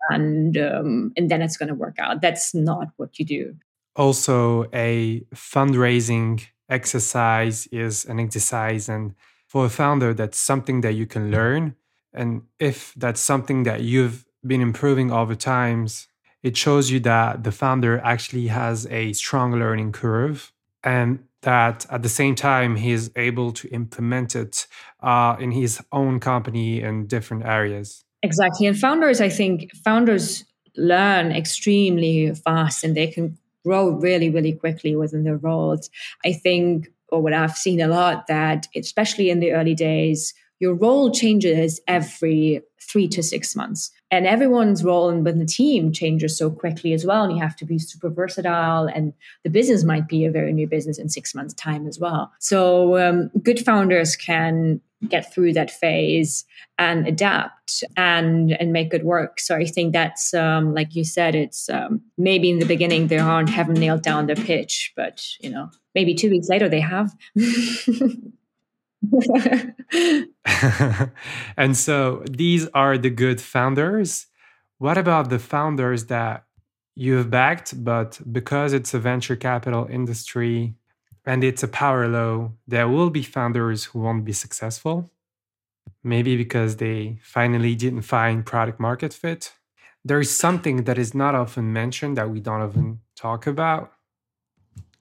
and 0.10 0.58
um, 0.58 1.12
and 1.18 1.30
then 1.30 1.42
it's 1.42 1.58
going 1.58 1.70
to 1.70 1.76
work 1.76 1.96
out 2.00 2.22
that's 2.22 2.54
not 2.54 2.88
what 2.98 3.20
you 3.20 3.26
do 3.26 3.56
Also, 3.96 4.66
a 4.74 5.22
fundraising 5.36 6.44
exercise 6.68 7.68
is 7.68 8.06
an 8.06 8.20
exercise. 8.20 8.90
And 8.90 9.14
for 9.48 9.66
a 9.66 9.70
founder, 9.70 10.14
that's 10.14 10.38
something 10.38 10.82
that 10.82 10.94
you 10.94 11.06
can 11.06 11.30
learn. 11.30 11.76
And 12.14 12.44
if 12.60 12.94
that's 12.96 13.22
something 13.22 13.64
that 13.64 13.82
you've 13.82 14.26
been 14.46 14.62
improving 14.62 15.12
over 15.12 15.36
times, 15.36 16.08
it 16.42 16.58
shows 16.58 16.90
you 16.90 17.00
that 17.02 17.44
the 17.44 17.52
founder 17.52 18.00
actually 18.00 18.48
has 18.48 18.88
a 18.88 19.14
strong 19.14 19.54
learning 19.54 19.92
curve 19.92 20.52
and 20.84 21.20
that 21.44 21.86
at 21.90 22.04
the 22.04 22.10
same 22.10 22.36
time 22.36 22.76
he 22.76 22.92
is 22.92 23.12
able 23.16 23.52
to 23.54 23.68
implement 23.70 24.36
it 24.36 24.68
uh, 25.02 25.36
in 25.40 25.52
his 25.52 25.82
own 25.92 26.20
company 26.20 26.82
in 26.82 27.08
different 27.08 27.46
areas. 27.46 28.04
Exactly. 28.22 28.68
And 28.68 28.78
founders, 28.78 29.22
I 29.22 29.30
think, 29.30 29.72
founders 29.84 30.44
learn 30.76 31.32
extremely 31.32 32.34
fast 32.34 32.84
and 32.84 32.96
they 32.96 33.08
can 33.08 33.38
grow 33.64 33.90
really, 33.90 34.30
really 34.30 34.54
quickly 34.54 34.96
within 34.96 35.24
their 35.24 35.38
roles. 35.38 35.90
I 36.26 36.34
think, 36.34 36.92
or 37.10 37.22
what 37.22 37.34
I've 37.34 37.58
seen 37.58 37.82
a 37.82 37.88
lot, 37.88 38.28
that 38.28 38.68
especially 38.76 39.30
in 39.30 39.40
the 39.40 39.54
early 39.54 39.76
days, 39.76 40.34
your 40.60 40.74
role 40.74 41.12
changes 41.12 41.80
every 41.88 42.62
three 42.82 43.08
to 43.10 43.24
six 43.24 43.56
months. 43.56 43.92
And 44.12 44.28
everyone's 44.28 44.84
role 44.84 45.12
within 45.12 45.40
the 45.40 45.46
team 45.46 45.92
changes 45.92 46.38
so 46.38 46.52
quickly 46.52 46.94
as 46.94 47.06
well. 47.06 47.24
And 47.24 47.34
you 47.34 47.42
have 47.42 47.56
to 47.58 47.66
be 47.66 47.80
super 47.80 48.10
versatile. 48.10 48.86
And 48.86 49.14
the 49.44 49.50
business 49.50 49.84
might 49.84 50.08
be 50.08 50.26
a 50.26 50.32
very 50.32 50.54
new 50.54 50.68
business 50.68 51.00
in 51.00 51.10
six 51.10 51.34
months' 51.34 51.54
time 51.54 51.88
as 51.88 52.00
well. 52.00 52.32
So 52.40 52.98
um, 52.98 53.32
good 53.42 53.60
founders 53.60 54.16
can 54.16 54.82
get 55.10 55.34
through 55.34 55.54
that 55.54 55.72
phase 55.72 56.46
and 56.78 57.08
adapt 57.08 57.84
and 57.98 58.54
and 58.54 58.72
make 58.72 58.94
it 58.94 59.04
work 59.04 59.40
so 59.40 59.56
i 59.56 59.66
think 59.66 59.92
that's 59.92 60.34
um, 60.34 60.74
like 60.74 60.96
you 60.96 61.04
said 61.04 61.36
it's 61.36 61.70
um, 61.70 62.02
maybe 62.18 62.50
in 62.50 62.60
the 62.60 62.66
beginning 62.66 63.08
they 63.08 63.18
aren't 63.18 63.50
haven't 63.50 63.80
nailed 63.80 64.02
down 64.02 64.28
the 64.28 64.36
pitch 64.36 64.94
but 64.96 65.22
you 65.42 65.50
know 65.50 65.70
maybe 65.94 66.16
two 66.16 66.30
weeks 66.30 66.48
later 66.48 66.70
they 66.70 66.80
have 66.80 67.14
and 71.58 71.76
so 71.76 72.24
these 72.30 72.68
are 72.74 72.98
the 72.98 73.10
good 73.10 73.42
founders 73.42 74.28
what 74.78 74.98
about 74.98 75.30
the 75.30 75.40
founders 75.40 76.06
that 76.06 76.46
you've 76.96 77.30
backed 77.30 77.84
but 77.84 78.20
because 78.32 78.74
it's 78.74 78.94
a 78.94 79.00
venture 79.00 79.36
capital 79.36 79.88
industry 79.90 80.76
and 81.26 81.44
it's 81.44 81.64
a 81.64 81.68
power 81.68 82.08
law, 82.08 82.52
there 82.68 82.88
will 82.88 83.10
be 83.10 83.24
founders 83.24 83.86
who 83.86 84.00
won't 84.00 84.26
be 84.26 84.34
successful. 84.34 85.12
Maybe 86.04 86.36
because 86.36 86.78
they 86.78 87.18
finally 87.22 87.76
didn't 87.76 88.02
find 88.02 88.46
product 88.46 88.80
market 88.80 89.14
fit. 89.14 89.54
There 90.04 90.20
is 90.20 90.36
something 90.36 90.84
that 90.84 90.98
is 90.98 91.14
not 91.14 91.34
often 91.34 91.72
mentioned 91.72 92.18
that 92.18 92.30
we 92.30 92.42
don't 92.42 92.62
often 92.62 93.00
talk 93.16 93.48
about. 93.48 93.94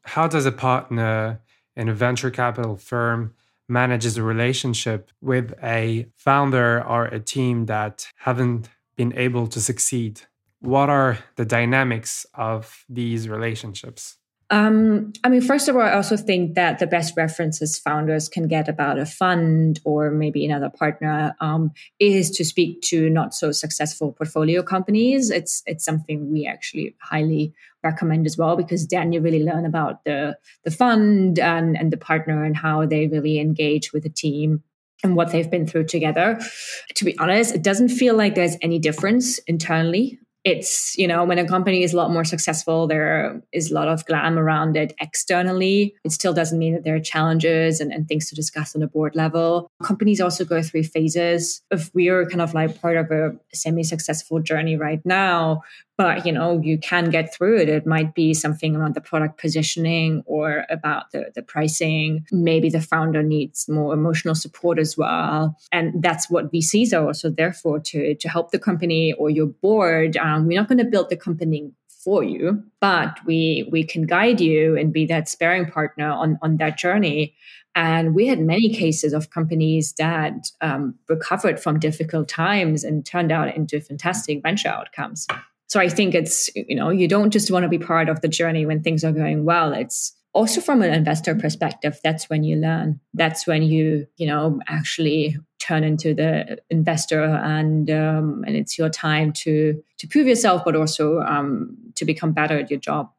How 0.03 0.29
does 0.29 0.47
a 0.47 0.53
partner 0.53 1.41
in 1.75 1.89
a 1.89 1.95
venture 1.95 2.31
capital 2.31 2.77
firm 2.77 3.35
manages 3.73 4.17
a 4.17 4.23
relationship 4.23 5.11
with 5.21 5.55
a 5.63 6.07
founder 6.17 6.83
or 6.87 7.07
a 7.07 7.19
team 7.21 7.67
that 7.67 8.07
haven't 8.17 8.69
been 8.97 9.13
able 9.17 9.47
to 9.49 9.61
succeed? 9.61 10.21
What 10.61 10.89
are 10.91 11.19
the 11.37 11.45
dynamics 11.45 12.27
of 12.35 12.85
these 12.89 13.29
relationships? 13.29 14.19
Um, 14.53 15.15
I 15.25 15.31
mean, 15.31 15.41
first 15.41 15.67
of 15.69 15.77
all, 15.77 15.83
I 15.83 15.95
also 15.95 16.15
think 16.15 16.57
that 16.57 16.79
the 16.79 16.87
best 16.87 17.17
references 17.17 17.79
founders 17.79 18.29
can 18.29 18.49
get 18.49 18.69
about 18.69 18.99
a 18.99 19.07
fund 19.07 19.81
or 19.83 20.11
maybe 20.11 20.45
another 20.45 20.69
partner 20.69 21.35
um, 21.41 21.71
is 21.99 22.31
to 22.33 22.45
speak 22.45 22.83
to 22.83 23.09
not 23.09 23.33
so 23.35 23.51
successful 23.51 24.13
portfolio 24.13 24.63
companies. 24.63 25.31
It's 25.31 25.63
it's 25.65 25.87
something 25.87 26.31
we 26.31 26.47
actually 26.47 26.95
highly 27.01 27.55
recommend 27.83 28.27
as 28.27 28.37
well 28.37 28.55
because 28.55 28.87
then 28.89 29.15
you 29.15 29.23
really 29.23 29.43
learn 29.43 29.65
about 29.65 30.05
the 30.05 30.37
the 30.65 30.71
fund 30.71 31.39
and 31.39 31.75
and 31.75 31.91
the 31.91 31.97
partner 31.97 32.45
and 32.45 32.55
how 32.55 32.85
they 32.85 33.07
really 33.07 33.41
engage 33.41 33.95
with 33.95 34.03
the 34.03 34.11
team 34.11 34.63
and 35.03 35.17
what 35.17 35.33
they've 35.33 35.51
been 35.51 35.67
through 35.67 35.87
together. 35.87 36.39
To 36.97 37.05
be 37.07 37.19
honest, 37.19 37.55
it 37.55 37.63
doesn't 37.63 37.89
feel 37.89 38.15
like 38.15 38.35
there's 38.35 38.59
any 38.61 38.79
difference 38.79 39.39
internally 39.39 40.19
it's 40.45 40.97
you 40.99 41.07
know 41.07 41.25
when 41.25 41.39
a 41.39 41.47
company 41.47 41.83
is 41.83 41.93
a 41.93 41.97
lot 41.97 42.11
more 42.11 42.25
successful 42.25 42.87
there 42.87 43.41
is 43.53 43.71
a 43.71 43.75
lot 43.75 43.89
of 43.89 44.05
glam 44.07 44.39
around 44.39 44.77
it 44.77 44.95
externally. 45.01 45.95
It 46.05 46.13
still 46.13 46.33
doesn't 46.33 46.59
mean 46.59 46.75
that 46.75 46.85
there 46.85 46.97
are 46.97 47.01
challenges 47.01 47.81
and, 47.81 47.93
and 47.93 48.09
things 48.09 48.29
to 48.29 48.35
discuss 48.35 48.75
on 48.75 48.83
a 48.83 48.87
board 48.87 49.15
level. 49.15 49.71
Companies 49.83 50.21
also 50.21 50.45
go 50.45 50.63
through 50.63 50.85
phases. 50.85 51.63
If 51.71 51.95
we 51.95 52.09
are 52.09 52.27
kind 52.27 52.43
of 52.43 52.55
like 52.55 52.81
part 52.81 52.97
of 52.97 53.11
a 53.11 53.33
semi-successful 53.53 54.41
journey 54.41 54.77
right 54.77 55.05
now 55.05 55.63
but 55.97 56.25
you 56.25 56.33
know 56.33 56.61
you 56.63 56.79
can 56.79 57.11
get 57.11 57.35
through 57.35 57.59
it. 57.59 57.69
It 57.69 57.87
might 57.87 58.15
be 58.15 58.35
something 58.35 58.77
around 58.77 58.95
the 58.95 59.01
product 59.01 59.39
positioning 59.39 60.23
or 60.27 60.65
about 60.71 61.11
the, 61.13 61.31
the 61.35 61.43
pricing. 61.43 62.27
Maybe 62.33 62.71
the 62.71 62.81
founder 62.81 63.23
needs 63.23 63.69
more 63.69 63.93
emotional 63.93 64.35
support 64.35 64.79
as 64.79 64.97
well. 64.97 65.57
And 65.71 66.03
that's 66.03 66.31
what 66.31 66.53
vcs 66.53 66.93
are 66.93 67.07
also 67.07 67.31
there 67.31 67.53
for 67.53 67.79
to, 67.81 68.15
to 68.15 68.29
help 68.29 68.51
the 68.51 68.59
company 68.59 69.13
or 69.13 69.31
your 69.31 69.47
board. 69.47 70.17
Um, 70.17 70.47
we're 70.47 70.59
not 70.59 70.69
going 70.69 70.79
to 70.79 70.85
build 70.85 71.11
the 71.11 71.17
company 71.17 71.73
for 72.05 72.25
you 72.25 72.61
but 72.81 73.25
we 73.25 73.69
we 73.71 73.85
can 73.85 74.07
guide 74.07 74.41
you 74.41 74.77
and 74.77 74.93
be 74.93 75.07
that 75.07 75.29
sparing 75.29 75.67
partner 75.67 76.11
on 76.11 76.39
on 76.43 76.57
that 76.57 76.77
journey. 76.77 77.35
And 77.75 78.15
we 78.15 78.27
had 78.27 78.39
many 78.39 78.69
cases 78.75 79.15
of 79.15 79.31
companies 79.31 79.95
that 79.95 80.51
um, 80.61 80.95
recovered 81.09 81.59
from 81.59 81.79
difficult 81.79 82.29
times 82.29 82.85
and 82.85 83.07
turned 83.07 83.33
out 83.33 83.57
into 83.57 83.81
fantastic 83.81 84.43
venture 84.43 84.69
outcomes 84.69 85.27
so 85.73 85.81
I 85.81 85.89
think 85.89 86.15
it's, 86.15 86.55
you 86.55 86.77
know, 86.77 86.91
you 86.91 87.09
don't 87.09 87.31
just 87.31 87.51
want 87.51 87.63
to 87.63 87.69
be 87.71 87.79
part 87.79 88.11
of 88.11 88.21
the 88.21 88.29
journey 88.29 88.67
when 88.67 88.83
things 88.83 89.05
are 89.05 89.11
going 89.11 89.47
well. 89.47 89.73
It's 89.73 90.15
also 90.35 90.61
from 90.61 90.83
an 90.83 90.93
investor 90.93 91.35
perspective, 91.35 91.99
that's 92.05 92.29
when 92.29 92.45
you 92.45 92.57
learn. 92.57 93.01
That's 93.15 93.47
when 93.47 93.63
you, 93.63 94.07
you 94.19 94.27
know, 94.27 94.61
actually 94.69 95.39
turn 95.61 95.83
into 95.83 96.13
the 96.13 96.59
investor 96.69 97.25
and 97.25 97.91
um, 97.91 98.45
and 98.47 98.55
it's 98.55 98.77
your 98.77 98.91
time 98.91 99.33
to 99.45 99.83
to 99.97 100.07
prove 100.07 100.27
yourself, 100.27 100.63
but 100.63 100.77
also 100.77 101.21
um, 101.21 101.75
to 101.95 102.05
become 102.05 102.33
better 102.33 102.59
at 102.59 102.71
your 102.71 102.81
job. 102.81 103.11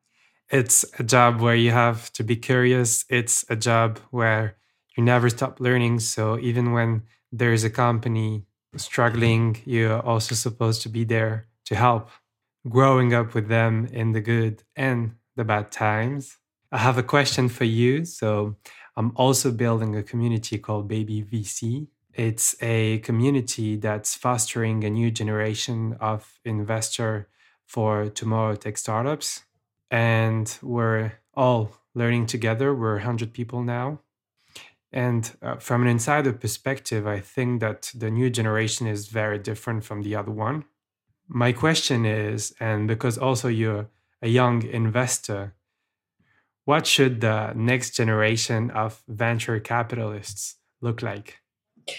It's 0.52 0.86
a 1.00 1.04
job 1.04 1.42
where 1.42 1.56
you 1.56 1.72
have 1.72 2.14
to 2.14 2.24
be 2.24 2.36
curious. 2.36 3.04
It's 3.10 3.44
a 3.50 3.56
job 3.56 3.98
where 4.12 4.58
you 4.96 5.04
never 5.04 5.28
stop 5.32 5.60
learning. 5.60 6.02
So 6.02 6.38
even 6.38 6.72
when 6.72 7.02
there 7.32 7.52
is 7.52 7.64
a 7.64 7.72
company 7.72 8.46
struggling, 8.76 9.58
you're 9.66 10.02
also 10.02 10.36
supposed 10.36 10.84
to 10.84 10.90
be 10.90 11.04
there 11.04 11.48
to 11.66 11.76
help 11.76 12.12
growing 12.68 13.14
up 13.14 13.34
with 13.34 13.48
them 13.48 13.88
in 13.92 14.12
the 14.12 14.22
good 14.22 14.64
and 14.76 15.16
the 15.36 15.44
bad 15.44 15.72
times. 15.72 16.38
I 16.72 16.80
have 16.80 16.98
a 16.98 17.04
question 17.04 17.50
for 17.50 17.66
you. 17.66 18.06
So, 18.06 18.56
I'm 18.96 19.12
also 19.16 19.52
building 19.52 19.96
a 19.96 20.04
community 20.04 20.58
called 20.58 20.88
Baby 20.88 21.24
VC. 21.24 21.88
It's 22.14 22.56
a 22.62 23.00
community 23.00 23.76
that's 23.76 24.14
fostering 24.16 24.84
a 24.84 24.90
new 24.90 25.10
generation 25.10 25.98
of 26.00 26.40
investor 26.46 27.28
for 27.66 28.10
tomorrow 28.10 28.56
tech 28.56 28.78
startups. 28.78 29.44
And 29.90 30.56
we're 30.62 31.14
all 31.34 31.72
learning 31.96 32.28
together. 32.28 32.74
We're 32.74 32.96
100 32.96 33.34
people 33.34 33.64
now. 33.64 34.00
And 34.92 35.32
uh, 35.42 35.56
from 35.56 35.82
an 35.82 35.88
insider 35.88 36.34
perspective, 36.34 37.08
I 37.08 37.20
think 37.20 37.62
that 37.62 37.92
the 37.96 38.12
new 38.12 38.30
generation 38.30 38.86
is 38.86 39.08
very 39.08 39.40
different 39.40 39.84
from 39.84 40.04
the 40.04 40.16
other 40.16 40.32
one. 40.32 40.66
My 41.36 41.52
question 41.52 42.06
is, 42.06 42.54
and 42.60 42.88
because 42.88 43.18
also 43.18 43.48
you're 43.48 43.88
a 44.22 44.28
young 44.28 44.62
investor, 44.62 45.56
what 46.66 46.86
should 46.86 47.22
the 47.22 47.54
next 47.54 47.96
generation 47.96 48.70
of 48.70 49.02
venture 49.08 49.60
capitalists 49.60 50.58
look 50.80 51.02
like? 51.02 51.40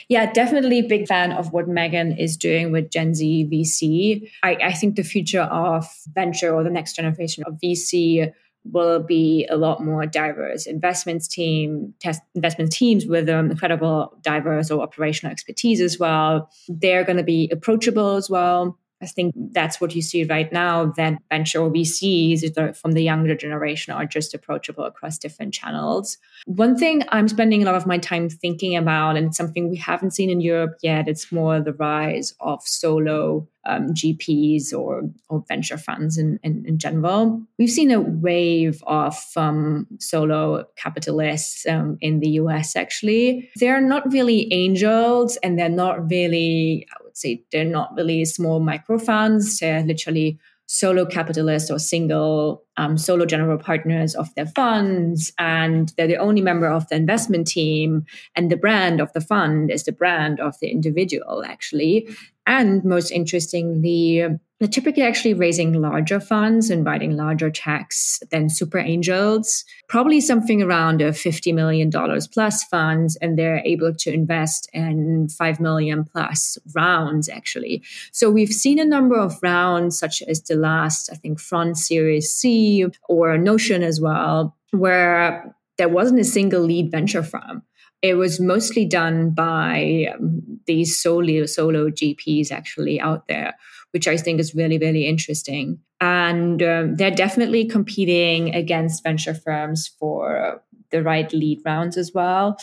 Yeah, 0.09 0.33
definitely 0.33 0.83
big 0.83 1.09
fan 1.09 1.33
of 1.33 1.53
what 1.53 1.67
Megan 1.67 2.17
is 2.17 2.37
doing 2.37 2.71
with 2.71 2.91
Gen 2.91 3.13
Z 3.13 3.49
VC. 3.53 4.31
I, 4.45 4.55
I 4.63 4.73
think 4.73 4.95
the 4.95 5.03
future 5.03 5.43
of 5.43 5.85
venture 6.15 6.55
or 6.55 6.63
the 6.63 6.71
next 6.71 6.95
generation 6.95 7.43
of 7.45 7.55
VC 7.55 8.33
will 8.65 9.03
be 9.03 9.47
a 9.51 9.57
lot 9.57 9.85
more 9.85 10.07
diverse 10.07 10.65
investments 10.67 11.29
team 11.29 11.93
test 12.01 12.23
investment 12.35 12.73
teams 12.73 13.05
with 13.05 13.29
um, 13.29 13.51
incredible 13.51 14.17
diverse 14.23 14.71
or 14.71 14.81
operational 14.81 15.31
expertise 15.31 15.83
as 15.83 15.99
well 15.99 16.49
they're 16.69 17.05
going 17.05 17.19
to 17.19 17.23
be 17.23 17.51
approachable 17.53 18.17
as 18.17 18.31
well 18.31 18.79
I 19.03 19.07
think 19.07 19.35
that's 19.53 19.81
what 19.81 19.95
you 19.95 20.03
see 20.03 20.25
right 20.25 20.51
now 20.53 20.87
that 20.97 21.19
venture 21.31 21.61
VCs 21.61 22.77
from 22.77 22.93
the 22.93 23.03
younger 23.03 23.35
generation 23.35 23.93
are 23.93 24.07
just 24.07 24.35
approachable 24.35 24.85
across 24.85 25.19
different 25.19 25.53
channels. 25.53 26.19
One 26.47 26.77
thing 26.77 27.03
I'm 27.09 27.29
spending 27.29 27.63
a 27.63 27.67
lot 27.67 27.75
of 27.75 27.87
my 27.87 27.99
time 27.99 28.29
thinking 28.29 28.77
about, 28.77 29.17
and 29.17 29.35
something 29.35 29.69
we 29.69 29.77
haven't 29.77 30.13
seen 30.13 30.31
in 30.31 30.41
Europe 30.41 30.77
yet, 30.83 31.09
it's 31.09 31.31
more 31.33 31.61
the 31.61 31.73
rise 31.73 32.35
of 32.41 32.63
solo 32.63 33.49
um, 33.67 33.95
GPs 33.95 34.73
or, 34.73 35.03
or 35.29 35.45
venture 35.49 35.79
funds 35.79 36.19
in, 36.19 36.39
in, 36.43 36.65
in, 36.67 36.79
general. 36.79 37.43
We've 37.59 37.71
seen 37.71 37.91
a 37.91 38.01
wave 38.01 38.83
of 38.87 39.17
um, 39.37 39.87
solo 39.99 40.65
capitalists 40.77 41.67
um, 41.67 41.97
in 42.01 42.21
the 42.21 42.29
US, 42.41 42.77
actually. 42.77 43.51
They're 43.57 43.81
not 43.81 44.13
really 44.13 44.53
angels 44.53 45.37
and 45.39 45.59
they're 45.59 45.69
not 45.69 46.11
really, 46.11 46.87
say, 47.15 47.45
they're 47.51 47.65
not 47.65 47.95
really 47.97 48.25
small 48.25 48.61
micro 48.61 48.99
funds. 48.99 49.59
They're 49.59 49.83
literally 49.83 50.39
solo 50.67 51.05
capitalists 51.05 51.71
or 51.71 51.79
single 51.79 52.65
um, 52.77 52.97
solo 52.97 53.27
general 53.27 53.59
partners 53.59 54.15
of 54.15 54.35
their 54.35 54.47
funds. 54.47 55.33
And 55.39 55.93
they're 55.97 56.07
the 56.07 56.17
only 56.17 56.41
member 56.41 56.67
of 56.67 56.89
the 56.89 56.97
investment 56.97 57.47
team. 57.47 58.05
And 58.35 58.51
the 58.51 58.57
brand 58.57 59.01
of 59.01 59.13
the 59.13 59.21
fund 59.21 59.71
is 59.71 59.85
the 59.85 59.93
brand 59.93 60.41
of 60.41 60.59
the 60.61 60.69
individual 60.69 61.45
actually. 61.45 62.09
And 62.47 62.85
most 62.85 63.11
interestingly, 63.11 64.27
they're 64.65 64.71
typically 64.71 65.03
actually 65.03 65.35
raising 65.35 65.75
larger 65.75 66.19
funds 66.19 66.71
and 66.71 66.87
writing 66.87 67.19
larger 67.19 67.51
checks 67.51 68.19
than 68.31 68.49
super 68.49 68.79
angels, 68.79 69.63
probably 69.91 70.23
something 70.23 70.63
around 70.63 71.03
a 71.03 71.11
$50 71.11 71.53
million 71.53 71.91
plus 71.91 72.65
funds. 72.65 73.15
And 73.17 73.39
they're 73.39 73.61
able 73.67 73.93
to 73.93 74.11
invest 74.11 74.71
in 74.73 75.29
5 75.29 75.61
million 75.61 76.07
plus 76.07 76.57
rounds, 76.75 77.29
actually. 77.29 77.83
So 78.11 78.31
we've 78.31 78.49
seen 78.49 78.79
a 78.79 78.87
number 78.87 79.19
of 79.19 79.39
rounds, 79.43 79.99
such 79.99 80.23
as 80.23 80.41
the 80.41 80.57
last, 80.57 81.13
I 81.13 81.17
think, 81.17 81.41
Front 81.41 81.77
Series 81.77 82.33
C 82.33 82.87
or 83.07 83.37
Notion 83.37 83.83
as 83.83 84.01
well, 84.01 84.57
where 84.71 85.55
there 85.77 85.91
wasn't 85.91 86.21
a 86.21 86.25
single 86.25 86.63
lead 86.63 86.91
venture 86.91 87.23
firm 87.23 87.65
it 88.05 88.19
was 88.19 88.39
mostly 88.39 88.85
done 88.85 89.31
by 89.31 90.09
um, 90.15 90.43
these 90.67 91.01
solo 91.01 91.47
solo 91.47 91.89
GPs 91.89 92.53
actually 92.53 93.01
out 93.01 93.29
there, 93.29 93.55
which 93.93 94.07
I 94.07 94.19
think 94.19 94.41
is 94.41 94.55
really 94.55 94.77
really 94.77 95.07
interesting. 95.07 95.79
And 96.03 96.63
um, 96.63 96.97
they're 96.97 97.11
definitely 97.11 97.65
competing 97.65 98.55
against 98.55 99.03
venture 99.03 99.33
firms 99.33 99.89
for 99.99 100.63
the 100.91 101.03
right 101.03 101.33
lead 101.33 101.63
rounds 101.65 101.97
as 101.97 102.13
well. 102.13 102.59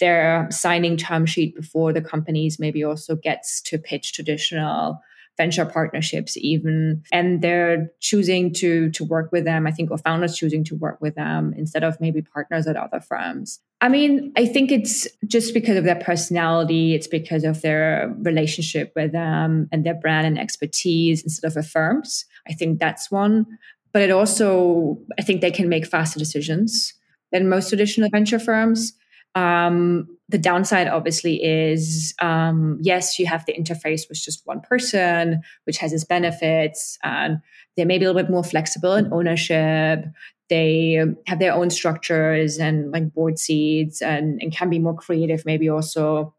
They're 0.00 0.48
signing 0.50 0.96
term 0.96 1.26
sheet 1.26 1.54
before 1.54 1.92
the 1.92 2.00
companies 2.00 2.58
maybe 2.58 2.82
also 2.82 3.16
gets 3.16 3.60
to 3.62 3.78
pitch 3.78 4.14
traditional 4.14 5.02
venture 5.36 5.64
partnerships 5.64 6.36
even 6.36 7.02
and 7.12 7.42
they're 7.42 7.88
choosing 8.00 8.52
to 8.54 8.90
to 8.90 9.04
work 9.04 9.30
with 9.32 9.44
them. 9.44 9.66
I 9.66 9.70
think 9.70 9.90
or 9.90 9.98
founders 9.98 10.36
choosing 10.36 10.64
to 10.64 10.74
work 10.74 11.00
with 11.00 11.14
them 11.14 11.54
instead 11.56 11.84
of 11.84 12.00
maybe 12.00 12.22
partners 12.22 12.66
at 12.66 12.76
other 12.76 13.00
firms. 13.00 13.60
I 13.80 13.88
mean 13.88 14.32
i 14.36 14.46
think 14.46 14.72
it's 14.72 15.06
just 15.26 15.52
because 15.52 15.76
of 15.76 15.84
their 15.84 16.00
personality 16.00 16.94
it's 16.94 17.06
because 17.06 17.44
of 17.44 17.60
their 17.62 18.14
relationship 18.18 18.92
with 18.96 19.12
them 19.12 19.68
and 19.70 19.84
their 19.84 19.94
brand 19.94 20.26
and 20.26 20.38
expertise 20.38 21.22
instead 21.22 21.46
of 21.46 21.56
a 21.56 21.62
firms. 21.62 22.24
I 22.48 22.52
think 22.52 22.78
that's 22.78 23.10
one 23.10 23.46
but 23.92 24.02
it 24.02 24.10
also 24.10 24.98
i 25.18 25.22
think 25.22 25.40
they 25.40 25.50
can 25.50 25.68
make 25.68 25.86
faster 25.86 26.18
decisions 26.18 26.94
than 27.32 27.48
most 27.48 27.68
traditional 27.68 28.10
venture 28.10 28.38
firms 28.38 28.92
um, 29.36 30.08
the 30.28 30.38
downside, 30.38 30.88
obviously, 30.88 31.44
is 31.44 32.14
um, 32.20 32.78
yes, 32.80 33.18
you 33.18 33.26
have 33.26 33.44
the 33.46 33.52
interface 33.52 34.08
with 34.08 34.18
just 34.18 34.44
one 34.46 34.60
person, 34.60 35.42
which 35.64 35.76
has 35.78 35.92
its 35.92 36.04
benefits. 36.04 36.98
And 37.04 37.38
they 37.76 37.84
may 37.84 37.98
be 37.98 38.06
a 38.06 38.08
little 38.08 38.22
bit 38.22 38.30
more 38.30 38.42
flexible 38.42 38.94
in 38.94 39.12
ownership. 39.12 40.06
They 40.48 41.04
have 41.26 41.38
their 41.38 41.52
own 41.52 41.70
structures 41.70 42.58
and 42.58 42.90
like 42.90 43.12
board 43.12 43.38
seats 43.38 44.00
and, 44.00 44.40
and 44.40 44.50
can 44.50 44.70
be 44.70 44.78
more 44.78 44.96
creative, 44.96 45.44
maybe 45.44 45.68
also 45.68 46.34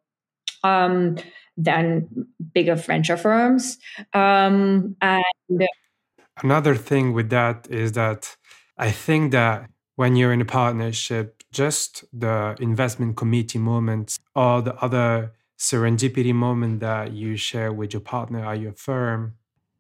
um, 0.64 1.18
than 1.56 2.28
bigger 2.54 2.76
venture 2.76 3.18
firms. 3.18 3.78
Um, 4.14 4.96
and 5.02 5.68
another 6.42 6.76
thing 6.76 7.14
with 7.14 7.30
that 7.30 7.68
is 7.70 7.92
that 7.92 8.36
I 8.78 8.92
think 8.92 9.34
that 9.34 9.70
when 9.96 10.16
you're 10.16 10.34
in 10.34 10.42
a 10.42 10.46
partnership, 10.46 11.37
just 11.52 12.06
the 12.14 12.56
investment 12.60 13.18
committee 13.18 13.60
moments 13.60 14.20
or 14.36 14.62
the 14.62 14.76
other 14.76 15.34
serendipity 15.58 16.34
moment 16.34 16.80
that 16.82 17.14
you 17.14 17.36
share 17.36 17.74
with 17.74 17.94
your 17.94 18.02
partner 18.02 18.46
at 18.46 18.60
your 18.60 18.74
firm 18.74 19.34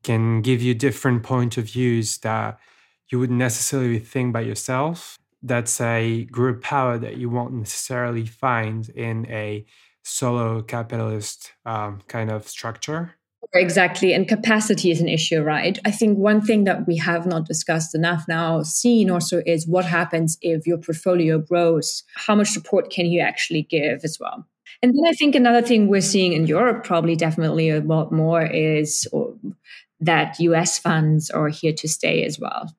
can 0.04 0.42
give 0.42 0.62
you 0.62 0.74
different 0.74 1.24
point 1.24 1.58
of 1.58 1.66
views 1.66 2.20
that 2.20 2.58
you 3.10 3.20
wouldn't 3.20 3.40
necessarily 3.40 4.00
think 4.00 4.34
by 4.34 4.42
yourself. 4.42 5.18
That's 5.44 5.80
a 5.82 6.26
group 6.26 6.64
power 6.64 6.98
that 6.98 7.18
you 7.18 7.30
won't 7.30 7.54
necessarily 7.54 8.26
find 8.26 8.90
in 8.90 9.26
a 9.30 9.66
solo 10.04 10.62
capitalist 10.62 11.52
um, 11.66 12.02
kind 12.08 12.32
of 12.32 12.48
structure. 12.48 13.17
Exactly. 13.54 14.14
And 14.14 14.28
capacity 14.28 14.92
is 14.92 15.00
an 15.00 15.08
issue, 15.08 15.42
right? 15.42 15.80
I 15.86 15.92
think 15.92 16.18
one 16.18 16.42
thing 16.42 16.66
that 16.66 16.86
we 16.86 16.98
have 16.98 17.26
not 17.26 17.46
discussed 17.46 17.96
enough 17.96 18.26
now, 18.28 18.62
seen 18.64 19.10
also, 19.10 19.42
is 19.46 19.68
what 19.68 19.86
happens 19.86 20.38
if 20.42 20.68
your 20.68 20.78
portfolio 20.78 21.40
grows? 21.40 22.04
How 22.16 22.36
much 22.36 22.50
support 22.50 22.92
can 22.92 23.06
you 23.06 23.22
actually 23.22 23.64
give 23.64 24.02
as 24.04 24.18
well? 24.20 24.46
And 24.84 24.92
then 24.94 25.04
I 25.08 25.14
think 25.14 25.34
another 25.34 25.62
thing 25.62 25.88
we're 25.88 26.02
seeing 26.02 26.34
in 26.34 26.46
Europe, 26.46 26.84
probably 26.84 27.16
definitely 27.16 27.70
a 27.70 27.80
lot 27.80 28.12
more, 28.12 28.46
is 28.46 29.08
that 30.00 30.40
US 30.40 30.78
funds 30.78 31.30
are 31.32 31.48
here 31.48 31.74
to 31.74 31.88
stay 31.88 32.24
as 32.24 32.40
well 32.40 32.70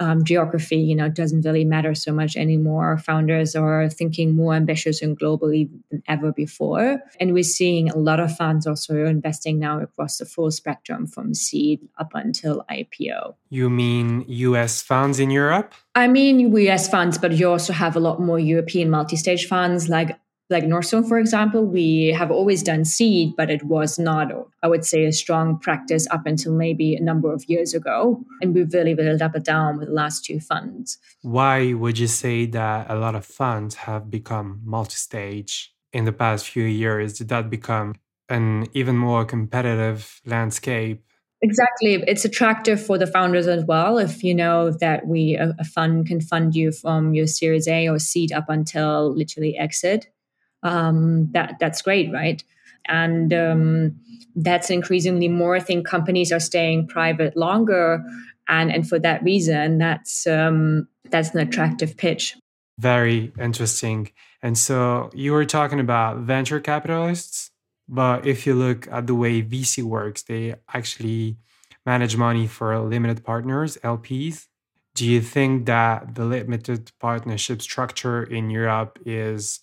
um, 0.00 0.24
geography, 0.24 0.76
you 0.76 0.94
know, 0.94 1.08
doesn't 1.08 1.42
really 1.42 1.64
matter 1.64 1.94
so 1.94 2.12
much 2.12 2.36
anymore. 2.36 2.98
Founders 2.98 3.56
are 3.56 3.88
thinking 3.88 4.36
more 4.36 4.54
ambitious 4.54 5.02
and 5.02 5.18
globally 5.18 5.68
than 5.90 6.02
ever 6.06 6.32
before. 6.32 7.00
And 7.18 7.34
we're 7.34 7.42
seeing 7.42 7.90
a 7.90 7.96
lot 7.96 8.20
of 8.20 8.34
funds 8.36 8.66
also 8.66 9.06
investing 9.06 9.58
now 9.58 9.80
across 9.80 10.18
the 10.18 10.26
full 10.26 10.50
spectrum 10.50 11.06
from 11.06 11.34
seed 11.34 11.80
up 11.98 12.12
until 12.14 12.64
IPO. 12.70 13.34
You 13.50 13.70
mean 13.70 14.24
US 14.28 14.82
funds 14.82 15.18
in 15.18 15.30
Europe? 15.30 15.74
I 15.94 16.06
mean 16.06 16.40
US 16.40 16.88
funds, 16.88 17.18
but 17.18 17.32
you 17.32 17.50
also 17.50 17.72
have 17.72 17.96
a 17.96 18.00
lot 18.00 18.20
more 18.20 18.38
European 18.38 18.90
multi-stage 18.90 19.46
funds 19.46 19.88
like 19.88 20.16
like 20.50 20.64
Northzone, 20.64 21.06
for 21.06 21.18
example, 21.18 21.64
we 21.64 22.06
have 22.16 22.30
always 22.30 22.62
done 22.62 22.84
seed, 22.84 23.34
but 23.36 23.50
it 23.50 23.64
was 23.64 23.98
not, 23.98 24.28
I 24.62 24.68
would 24.68 24.84
say, 24.84 25.04
a 25.04 25.12
strong 25.12 25.58
practice 25.58 26.06
up 26.10 26.26
until 26.26 26.54
maybe 26.54 26.94
a 26.94 27.02
number 27.02 27.32
of 27.32 27.44
years 27.48 27.74
ago. 27.74 28.24
And 28.40 28.54
we've 28.54 28.72
really 28.72 28.94
built 28.94 29.20
up 29.20 29.34
and 29.34 29.44
down 29.44 29.78
with 29.78 29.88
the 29.88 29.94
last 29.94 30.24
two 30.24 30.40
funds. 30.40 30.98
Why 31.20 31.74
would 31.74 31.98
you 31.98 32.06
say 32.06 32.46
that 32.46 32.90
a 32.90 32.96
lot 32.96 33.14
of 33.14 33.26
funds 33.26 33.74
have 33.74 34.10
become 34.10 34.62
multi 34.64 34.94
stage 34.94 35.74
in 35.92 36.06
the 36.06 36.12
past 36.12 36.48
few 36.48 36.64
years? 36.64 37.18
Did 37.18 37.28
that 37.28 37.50
become 37.50 37.96
an 38.30 38.68
even 38.72 38.96
more 38.96 39.26
competitive 39.26 40.20
landscape? 40.24 41.04
Exactly. 41.42 42.02
It's 42.06 42.24
attractive 42.24 42.84
for 42.84 42.98
the 42.98 43.06
founders 43.06 43.46
as 43.46 43.64
well. 43.64 43.98
If 43.98 44.24
you 44.24 44.34
know 44.34 44.72
that 44.72 45.06
we, 45.06 45.36
a, 45.36 45.54
a 45.58 45.64
fund 45.64 46.06
can 46.06 46.20
fund 46.20 46.54
you 46.54 46.72
from 46.72 47.14
your 47.14 47.26
series 47.26 47.68
A 47.68 47.88
or 47.88 47.98
seed 47.98 48.32
up 48.32 48.46
until 48.48 49.14
literally 49.14 49.56
exit 49.56 50.08
um, 50.62 51.30
that 51.32 51.56
that's 51.60 51.82
great, 51.82 52.12
right? 52.12 52.42
And 52.86 53.32
um, 53.34 54.00
that's 54.34 54.70
increasingly 54.70 55.28
more. 55.28 55.56
I 55.56 55.60
think 55.60 55.86
companies 55.86 56.32
are 56.32 56.40
staying 56.40 56.88
private 56.88 57.36
longer, 57.36 58.02
and 58.48 58.72
and 58.72 58.88
for 58.88 58.98
that 59.00 59.22
reason, 59.22 59.78
that's 59.78 60.26
um, 60.26 60.88
that's 61.10 61.34
an 61.34 61.40
attractive 61.40 61.96
pitch. 61.96 62.36
Very 62.78 63.32
interesting. 63.40 64.10
And 64.42 64.56
so 64.56 65.10
you 65.12 65.32
were 65.32 65.44
talking 65.44 65.80
about 65.80 66.18
venture 66.18 66.60
capitalists, 66.60 67.50
but 67.88 68.24
if 68.24 68.46
you 68.46 68.54
look 68.54 68.86
at 68.90 69.08
the 69.08 69.14
way 69.14 69.42
VC 69.42 69.82
works, 69.82 70.22
they 70.22 70.54
actually 70.72 71.38
manage 71.84 72.16
money 72.16 72.46
for 72.46 72.78
limited 72.78 73.24
partners, 73.24 73.78
LPs. 73.82 74.46
Do 74.94 75.06
you 75.06 75.20
think 75.20 75.66
that 75.66 76.14
the 76.14 76.24
limited 76.24 76.92
partnership 77.00 77.62
structure 77.62 78.22
in 78.22 78.50
Europe 78.50 78.98
is 79.04 79.60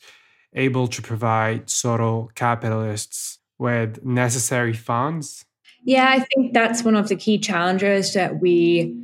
able 0.55 0.87
to 0.87 1.01
provide 1.01 1.69
solo 1.69 2.29
capitalists 2.35 3.39
with 3.57 4.03
necessary 4.03 4.73
funds? 4.73 5.45
Yeah, 5.83 6.07
I 6.09 6.19
think 6.19 6.53
that's 6.53 6.83
one 6.83 6.95
of 6.95 7.09
the 7.09 7.15
key 7.15 7.37
challenges 7.37 8.13
that 8.13 8.41
we, 8.41 8.95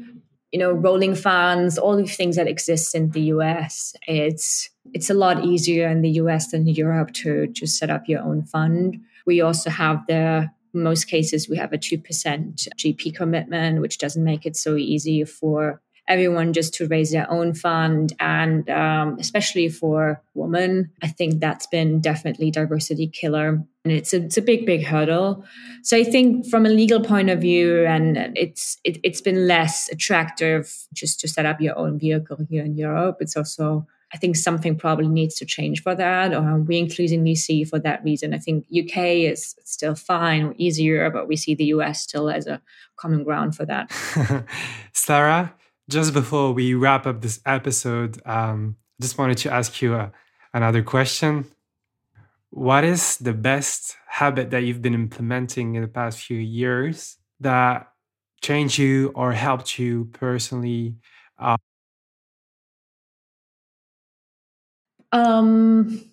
you 0.52 0.60
know, 0.60 0.72
rolling 0.72 1.16
funds, 1.16 1.78
all 1.78 1.96
these 1.96 2.18
things 2.18 2.36
that 2.38 2.48
exist 2.48 2.96
in 2.96 3.12
the 3.12 3.22
US. 3.36 3.94
It's 4.08 4.70
it's 4.94 5.10
a 5.10 5.14
lot 5.14 5.46
easier 5.46 5.88
in 5.88 6.02
the 6.02 6.10
US 6.22 6.52
than 6.52 6.68
Europe 6.68 7.14
to 7.14 7.48
just 7.48 7.78
set 7.78 7.90
up 7.90 8.08
your 8.08 8.22
own 8.22 8.44
fund. 8.44 9.00
We 9.26 9.42
also 9.42 9.70
have 9.70 10.06
the 10.08 10.50
most 10.74 11.06
cases 11.06 11.50
we 11.50 11.58
have 11.58 11.74
a 11.74 11.78
2% 11.78 12.02
GP 12.78 13.16
commitment, 13.16 13.82
which 13.82 13.98
doesn't 13.98 14.24
make 14.24 14.46
it 14.46 14.56
so 14.56 14.76
easy 14.76 15.24
for 15.24 15.82
everyone 16.12 16.52
just 16.52 16.74
to 16.76 16.88
raise 16.88 17.12
their 17.12 17.30
own 17.32 17.54
fund. 17.54 18.14
And 18.20 18.70
um, 18.70 19.18
especially 19.18 19.70
for 19.70 20.22
women, 20.34 20.92
I 21.02 21.08
think 21.08 21.40
that's 21.40 21.68
been 21.68 22.02
definitely 22.02 22.52
diversity 22.52 23.08
killer. 23.08 23.64
And 23.84 23.94
it's 23.94 24.14
a, 24.14 24.18
it's 24.18 24.38
a 24.38 24.42
big, 24.42 24.66
big 24.66 24.84
hurdle. 24.84 25.46
So 25.84 25.98
I 25.98 26.04
think 26.04 26.48
from 26.48 26.66
a 26.66 26.70
legal 26.70 27.02
point 27.02 27.30
of 27.30 27.40
view, 27.40 27.86
and 27.86 28.18
it's 28.36 28.78
it, 28.84 28.98
it's 29.04 29.22
been 29.22 29.48
less 29.48 29.90
attractive 29.90 30.72
just 30.94 31.20
to 31.22 31.28
set 31.28 31.46
up 31.46 31.62
your 31.62 31.78
own 31.78 31.98
vehicle 31.98 32.46
here 32.50 32.66
in 32.66 32.76
Europe. 32.78 33.18
It's 33.22 33.38
also 33.38 33.88
I 34.14 34.18
think 34.18 34.36
something 34.36 34.78
probably 34.78 35.08
needs 35.08 35.36
to 35.36 35.46
change 35.46 35.82
for 35.82 35.96
that, 35.96 36.34
or 36.34 36.58
we 36.58 36.78
increasingly 36.78 37.36
see 37.36 37.64
for 37.64 37.80
that 37.80 38.04
reason. 38.04 38.34
I 38.34 38.40
think 38.40 38.66
UK 38.66 38.98
is 39.32 39.56
still 39.64 39.96
fine, 39.96 40.54
easier, 40.58 41.10
but 41.10 41.30
we 41.30 41.38
see 41.38 41.56
the 41.56 41.66
US 41.76 42.02
still 42.02 42.30
as 42.30 42.46
a 42.46 42.62
common 42.98 43.24
ground 43.24 43.56
for 43.56 43.66
that. 43.66 43.90
Sarah, 44.94 45.54
just 45.92 46.14
before 46.14 46.54
we 46.54 46.74
wrap 46.74 47.06
up 47.06 47.22
this 47.22 47.42
episode, 47.46 48.22
um, 48.26 48.78
just 49.02 49.18
wanted 49.18 49.38
to 49.40 49.52
ask 49.54 49.82
you 49.82 49.94
uh, 49.96 50.10
another 50.54 50.82
question. 50.82 51.46
What 52.50 52.84
is 52.84 53.18
the 53.18 53.34
best 53.34 53.98
habit 54.08 54.52
that 54.52 54.64
you've 54.64 54.82
been 54.82 54.94
implementing 54.94 55.76
in 55.76 55.82
the 55.82 55.88
past 55.88 56.20
few 56.20 56.38
years 56.38 57.18
that 57.40 57.92
changed 58.42 58.78
you 58.78 59.12
or 59.16 59.34
helped 59.34 59.78
you 59.80 60.06
personally? 60.14 60.96
Uh, 61.38 61.58
um, 65.12 66.04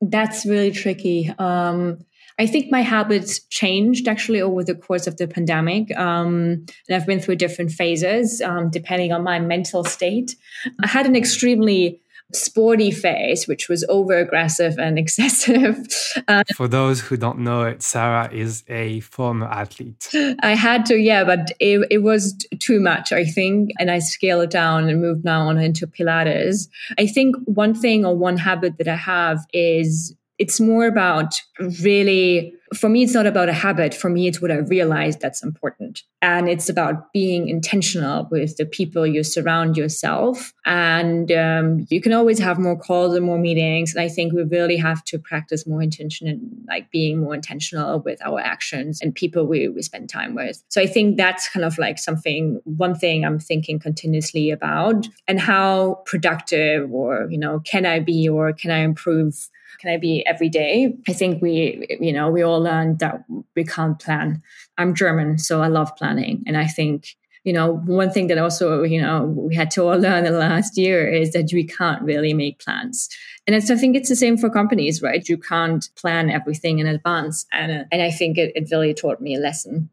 that's 0.00 0.46
really 0.46 0.70
tricky. 0.70 1.32
Um, 1.38 1.98
I 2.40 2.46
think 2.46 2.72
my 2.72 2.80
habits 2.80 3.40
changed 3.50 4.08
actually 4.08 4.40
over 4.40 4.64
the 4.64 4.74
course 4.74 5.06
of 5.06 5.18
the 5.18 5.28
pandemic. 5.28 5.94
Um, 5.98 6.64
and 6.88 6.92
I've 6.96 7.06
been 7.06 7.20
through 7.20 7.36
different 7.36 7.70
phases 7.70 8.40
um, 8.40 8.70
depending 8.70 9.12
on 9.12 9.22
my 9.22 9.38
mental 9.38 9.84
state. 9.84 10.36
I 10.82 10.86
had 10.86 11.04
an 11.04 11.16
extremely 11.16 12.00
sporty 12.32 12.92
phase, 12.92 13.46
which 13.46 13.68
was 13.68 13.84
over 13.90 14.16
aggressive 14.16 14.78
and 14.78 14.98
excessive. 15.04 15.86
Uh, 16.28 16.42
For 16.56 16.66
those 16.66 17.02
who 17.02 17.18
don't 17.18 17.40
know 17.40 17.64
it, 17.64 17.82
Sarah 17.82 18.32
is 18.32 18.64
a 18.68 19.00
former 19.00 19.46
athlete. 19.46 20.08
I 20.42 20.54
had 20.54 20.86
to, 20.86 20.96
yeah, 20.96 21.24
but 21.24 21.52
it, 21.60 21.86
it 21.90 21.98
was 21.98 22.42
too 22.58 22.80
much, 22.80 23.12
I 23.12 23.26
think. 23.26 23.72
And 23.78 23.90
I 23.90 23.98
scaled 23.98 24.44
it 24.44 24.50
down 24.50 24.88
and 24.88 25.02
moved 25.02 25.26
now 25.26 25.42
on 25.48 25.58
into 25.58 25.86
Pilates. 25.86 26.68
I 26.98 27.06
think 27.06 27.36
one 27.44 27.74
thing 27.74 28.06
or 28.06 28.16
one 28.16 28.38
habit 28.38 28.78
that 28.78 28.88
I 28.88 28.96
have 28.96 29.40
is 29.52 30.16
it's 30.40 30.58
more 30.58 30.86
about 30.86 31.40
really 31.82 32.54
for 32.74 32.88
me 32.88 33.02
it's 33.02 33.14
not 33.14 33.26
about 33.26 33.48
a 33.48 33.52
habit. 33.52 33.92
For 33.92 34.08
me 34.08 34.26
it's 34.26 34.40
what 34.40 34.50
i 34.50 34.56
realized 34.56 35.20
that's 35.20 35.42
important. 35.42 36.02
And 36.22 36.48
it's 36.48 36.68
about 36.68 37.12
being 37.12 37.48
intentional 37.48 38.28
with 38.30 38.56
the 38.56 38.64
people 38.64 39.06
you 39.06 39.22
surround 39.22 39.76
yourself. 39.76 40.52
And 40.64 41.32
um, 41.32 41.86
you 41.90 42.00
can 42.00 42.12
always 42.12 42.38
have 42.38 42.58
more 42.58 42.78
calls 42.78 43.14
and 43.14 43.26
more 43.26 43.38
meetings. 43.38 43.94
And 43.94 44.02
i 44.02 44.08
think 44.08 44.32
we 44.32 44.44
really 44.44 44.78
have 44.78 45.04
to 45.10 45.18
practice 45.18 45.66
more 45.66 45.82
intention 45.82 46.26
and 46.26 46.40
like 46.68 46.90
being 46.90 47.20
more 47.20 47.34
intentional 47.34 48.00
with 48.00 48.24
our 48.24 48.40
actions 48.40 49.00
and 49.02 49.14
people 49.14 49.46
we, 49.46 49.68
we 49.68 49.82
spend 49.82 50.08
time 50.08 50.34
with. 50.34 50.64
So 50.68 50.80
i 50.80 50.86
think 50.86 51.18
that's 51.18 51.50
kind 51.50 51.66
of 51.66 51.76
like 51.76 51.98
something 51.98 52.60
one 52.64 52.94
thing 52.94 53.26
i'm 53.26 53.38
thinking 53.38 53.78
continuously 53.78 54.50
about 54.50 55.06
and 55.28 55.38
how 55.38 56.02
productive 56.06 56.90
or 56.92 57.26
you 57.30 57.38
know 57.38 57.60
can 57.60 57.84
i 57.84 57.98
be 57.98 58.26
or 58.28 58.52
can 58.54 58.70
i 58.70 58.78
improve 58.78 59.50
can 59.78 59.90
I 59.90 59.96
be 59.96 60.24
every 60.26 60.48
day? 60.48 60.94
I 61.08 61.12
think 61.12 61.42
we, 61.42 61.86
you 62.00 62.12
know, 62.12 62.30
we 62.30 62.42
all 62.42 62.60
learned 62.60 62.98
that 62.98 63.24
we 63.54 63.64
can't 63.64 63.98
plan. 63.98 64.42
I'm 64.78 64.94
German, 64.94 65.38
so 65.38 65.62
I 65.62 65.68
love 65.68 65.94
planning. 65.96 66.42
And 66.46 66.56
I 66.56 66.66
think, 66.66 67.16
you 67.44 67.52
know, 67.52 67.76
one 67.86 68.10
thing 68.10 68.26
that 68.26 68.38
also, 68.38 68.82
you 68.82 69.00
know, 69.00 69.24
we 69.24 69.54
had 69.54 69.70
to 69.72 69.82
all 69.82 69.98
learn 69.98 70.24
the 70.24 70.30
last 70.30 70.76
year 70.76 71.10
is 71.10 71.32
that 71.32 71.50
we 71.52 71.64
can't 71.64 72.02
really 72.02 72.34
make 72.34 72.60
plans. 72.60 73.08
And 73.46 73.56
I 73.56 73.60
think 73.60 73.96
it's 73.96 74.08
the 74.08 74.16
same 74.16 74.36
for 74.36 74.50
companies, 74.50 75.00
right? 75.02 75.26
You 75.28 75.38
can't 75.38 75.88
plan 75.96 76.30
everything 76.30 76.78
in 76.78 76.86
advance. 76.86 77.46
And, 77.52 77.72
uh, 77.72 77.84
and 77.90 78.02
I 78.02 78.10
think 78.10 78.36
it, 78.36 78.52
it 78.54 78.68
really 78.70 78.94
taught 78.94 79.20
me 79.20 79.34
a 79.34 79.38
lesson. 79.38 79.90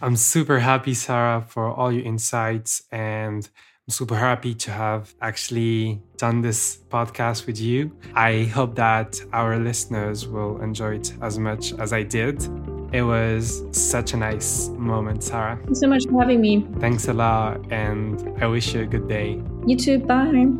I'm 0.00 0.16
super 0.16 0.60
happy, 0.60 0.94
Sarah, 0.94 1.44
for 1.46 1.68
all 1.68 1.90
your 1.90 2.04
insights 2.04 2.82
and 2.92 3.48
I'm 3.88 3.92
super 3.92 4.16
happy 4.16 4.54
to 4.54 4.70
have 4.70 5.14
actually 5.22 5.98
done 6.18 6.42
this 6.42 6.80
podcast 6.90 7.46
with 7.46 7.58
you. 7.58 7.90
I 8.14 8.42
hope 8.42 8.74
that 8.74 9.18
our 9.32 9.58
listeners 9.58 10.28
will 10.28 10.60
enjoy 10.60 10.96
it 10.96 11.14
as 11.22 11.38
much 11.38 11.72
as 11.72 11.94
I 11.94 12.02
did. 12.02 12.46
It 12.92 13.00
was 13.00 13.64
such 13.72 14.12
a 14.12 14.18
nice 14.18 14.68
moment, 14.68 15.24
Sarah. 15.24 15.58
Thanks 15.64 15.80
so 15.80 15.86
much 15.86 16.04
for 16.04 16.20
having 16.20 16.42
me. 16.42 16.66
Thanks 16.80 17.08
a 17.08 17.14
lot, 17.14 17.64
and 17.72 18.20
I 18.42 18.46
wish 18.46 18.74
you 18.74 18.82
a 18.82 18.86
good 18.86 19.08
day. 19.08 19.40
You 19.66 19.74
too. 19.74 20.00
Bye. 20.00 20.52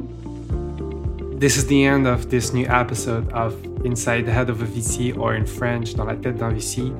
This 1.39 1.59
is 1.59 1.67
the 1.67 1.85
end 1.85 2.07
of 2.07 2.31
this 2.31 2.55
new 2.55 2.67
episode 2.67 3.31
of 3.33 3.63
Inside 3.85 4.25
the 4.25 4.33
Head 4.33 4.49
of 4.49 4.63
a 4.63 4.65
VC, 4.65 5.15
or 5.19 5.35
in 5.35 5.45
French, 5.45 5.95
Dans 5.95 6.07
la 6.07 6.15
tête 6.15 6.39
d'un 6.39 6.55
VC. 6.55 6.95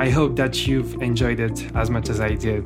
I 0.00 0.08
hope 0.08 0.34
that 0.36 0.66
you've 0.66 1.02
enjoyed 1.02 1.40
it 1.40 1.76
as 1.76 1.90
much 1.90 2.08
as 2.08 2.20
I 2.20 2.34
did. 2.34 2.62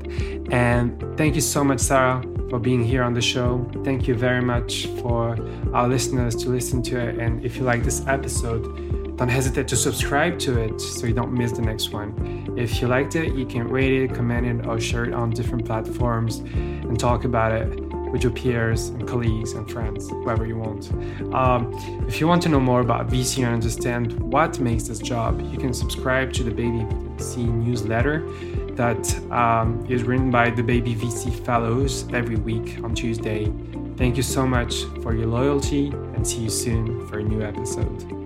And 0.53 1.03
thank 1.17 1.35
you 1.35 1.41
so 1.41 1.65
much, 1.65 1.81
Sarah, 1.81 2.23
for 2.49 2.61
being 2.61 2.85
here 2.85 3.03
on 3.03 3.13
the 3.13 3.21
show. 3.21 3.69
Thank 3.83 4.07
you 4.07 4.15
very 4.15 4.41
much 4.41 4.87
for 5.03 5.37
our 5.73 5.89
listeners 5.89 6.37
to 6.37 6.49
listen 6.49 6.81
to 6.85 7.01
it. 7.01 7.19
And 7.19 7.45
if 7.45 7.57
you 7.57 7.65
like 7.65 7.83
this 7.83 8.07
episode, 8.07 9.17
don't 9.17 9.29
hesitate 9.29 9.67
to 9.67 9.77
subscribe 9.77 10.39
to 10.47 10.61
it 10.61 10.81
so 10.81 11.09
you 11.09 11.13
don't 11.13 11.33
miss 11.33 11.51
the 11.51 11.63
next 11.63 11.91
one. 11.91 12.55
If 12.57 12.81
you 12.81 12.87
liked 12.87 13.17
it, 13.17 13.35
you 13.35 13.47
can 13.47 13.67
rate 13.67 13.93
it, 13.93 14.15
comment 14.15 14.47
it, 14.47 14.67
or 14.69 14.79
share 14.79 15.05
it 15.05 15.13
on 15.13 15.31
different 15.31 15.65
platforms 15.65 16.39
and 16.39 16.97
talk 17.01 17.25
about 17.25 17.51
it 17.51 17.84
with 18.15 18.23
your 18.23 18.31
peers 18.33 18.91
and 18.91 19.09
colleagues 19.09 19.55
and 19.55 19.69
friends, 19.69 20.09
whoever 20.09 20.47
you 20.47 20.57
want. 20.57 20.93
Um, 21.35 21.75
if 22.07 22.21
you 22.21 22.29
want 22.29 22.43
to 22.43 22.49
know 22.49 22.61
more 22.61 22.81
about 22.81 23.09
VC 23.09 23.45
and 23.45 23.53
understand 23.53 24.13
what 24.21 24.61
makes 24.61 24.85
this 24.85 25.01
job, 25.01 25.41
you 25.53 25.59
can 25.59 25.75
subscribe 25.75 26.33
to 26.35 26.45
the 26.45 26.53
Baby 26.53 26.87
VC 27.19 27.39
newsletter 27.39 28.25
that 28.77 29.05
um, 29.33 29.85
is 29.89 30.05
written 30.05 30.31
by 30.31 30.49
the 30.49 30.63
Baby 30.63 30.95
VC 30.95 31.45
Fellows 31.45 32.09
every 32.13 32.37
week 32.37 32.79
on 32.85 32.95
Tuesday. 32.95 33.53
Thank 33.97 34.17
you 34.17 34.23
so 34.23 34.47
much 34.47 34.85
for 35.03 35.13
your 35.13 35.27
loyalty 35.27 35.89
and 36.15 36.25
see 36.25 36.43
you 36.43 36.51
soon 36.51 37.09
for 37.09 37.19
a 37.19 37.23
new 37.23 37.43
episode. 37.43 38.24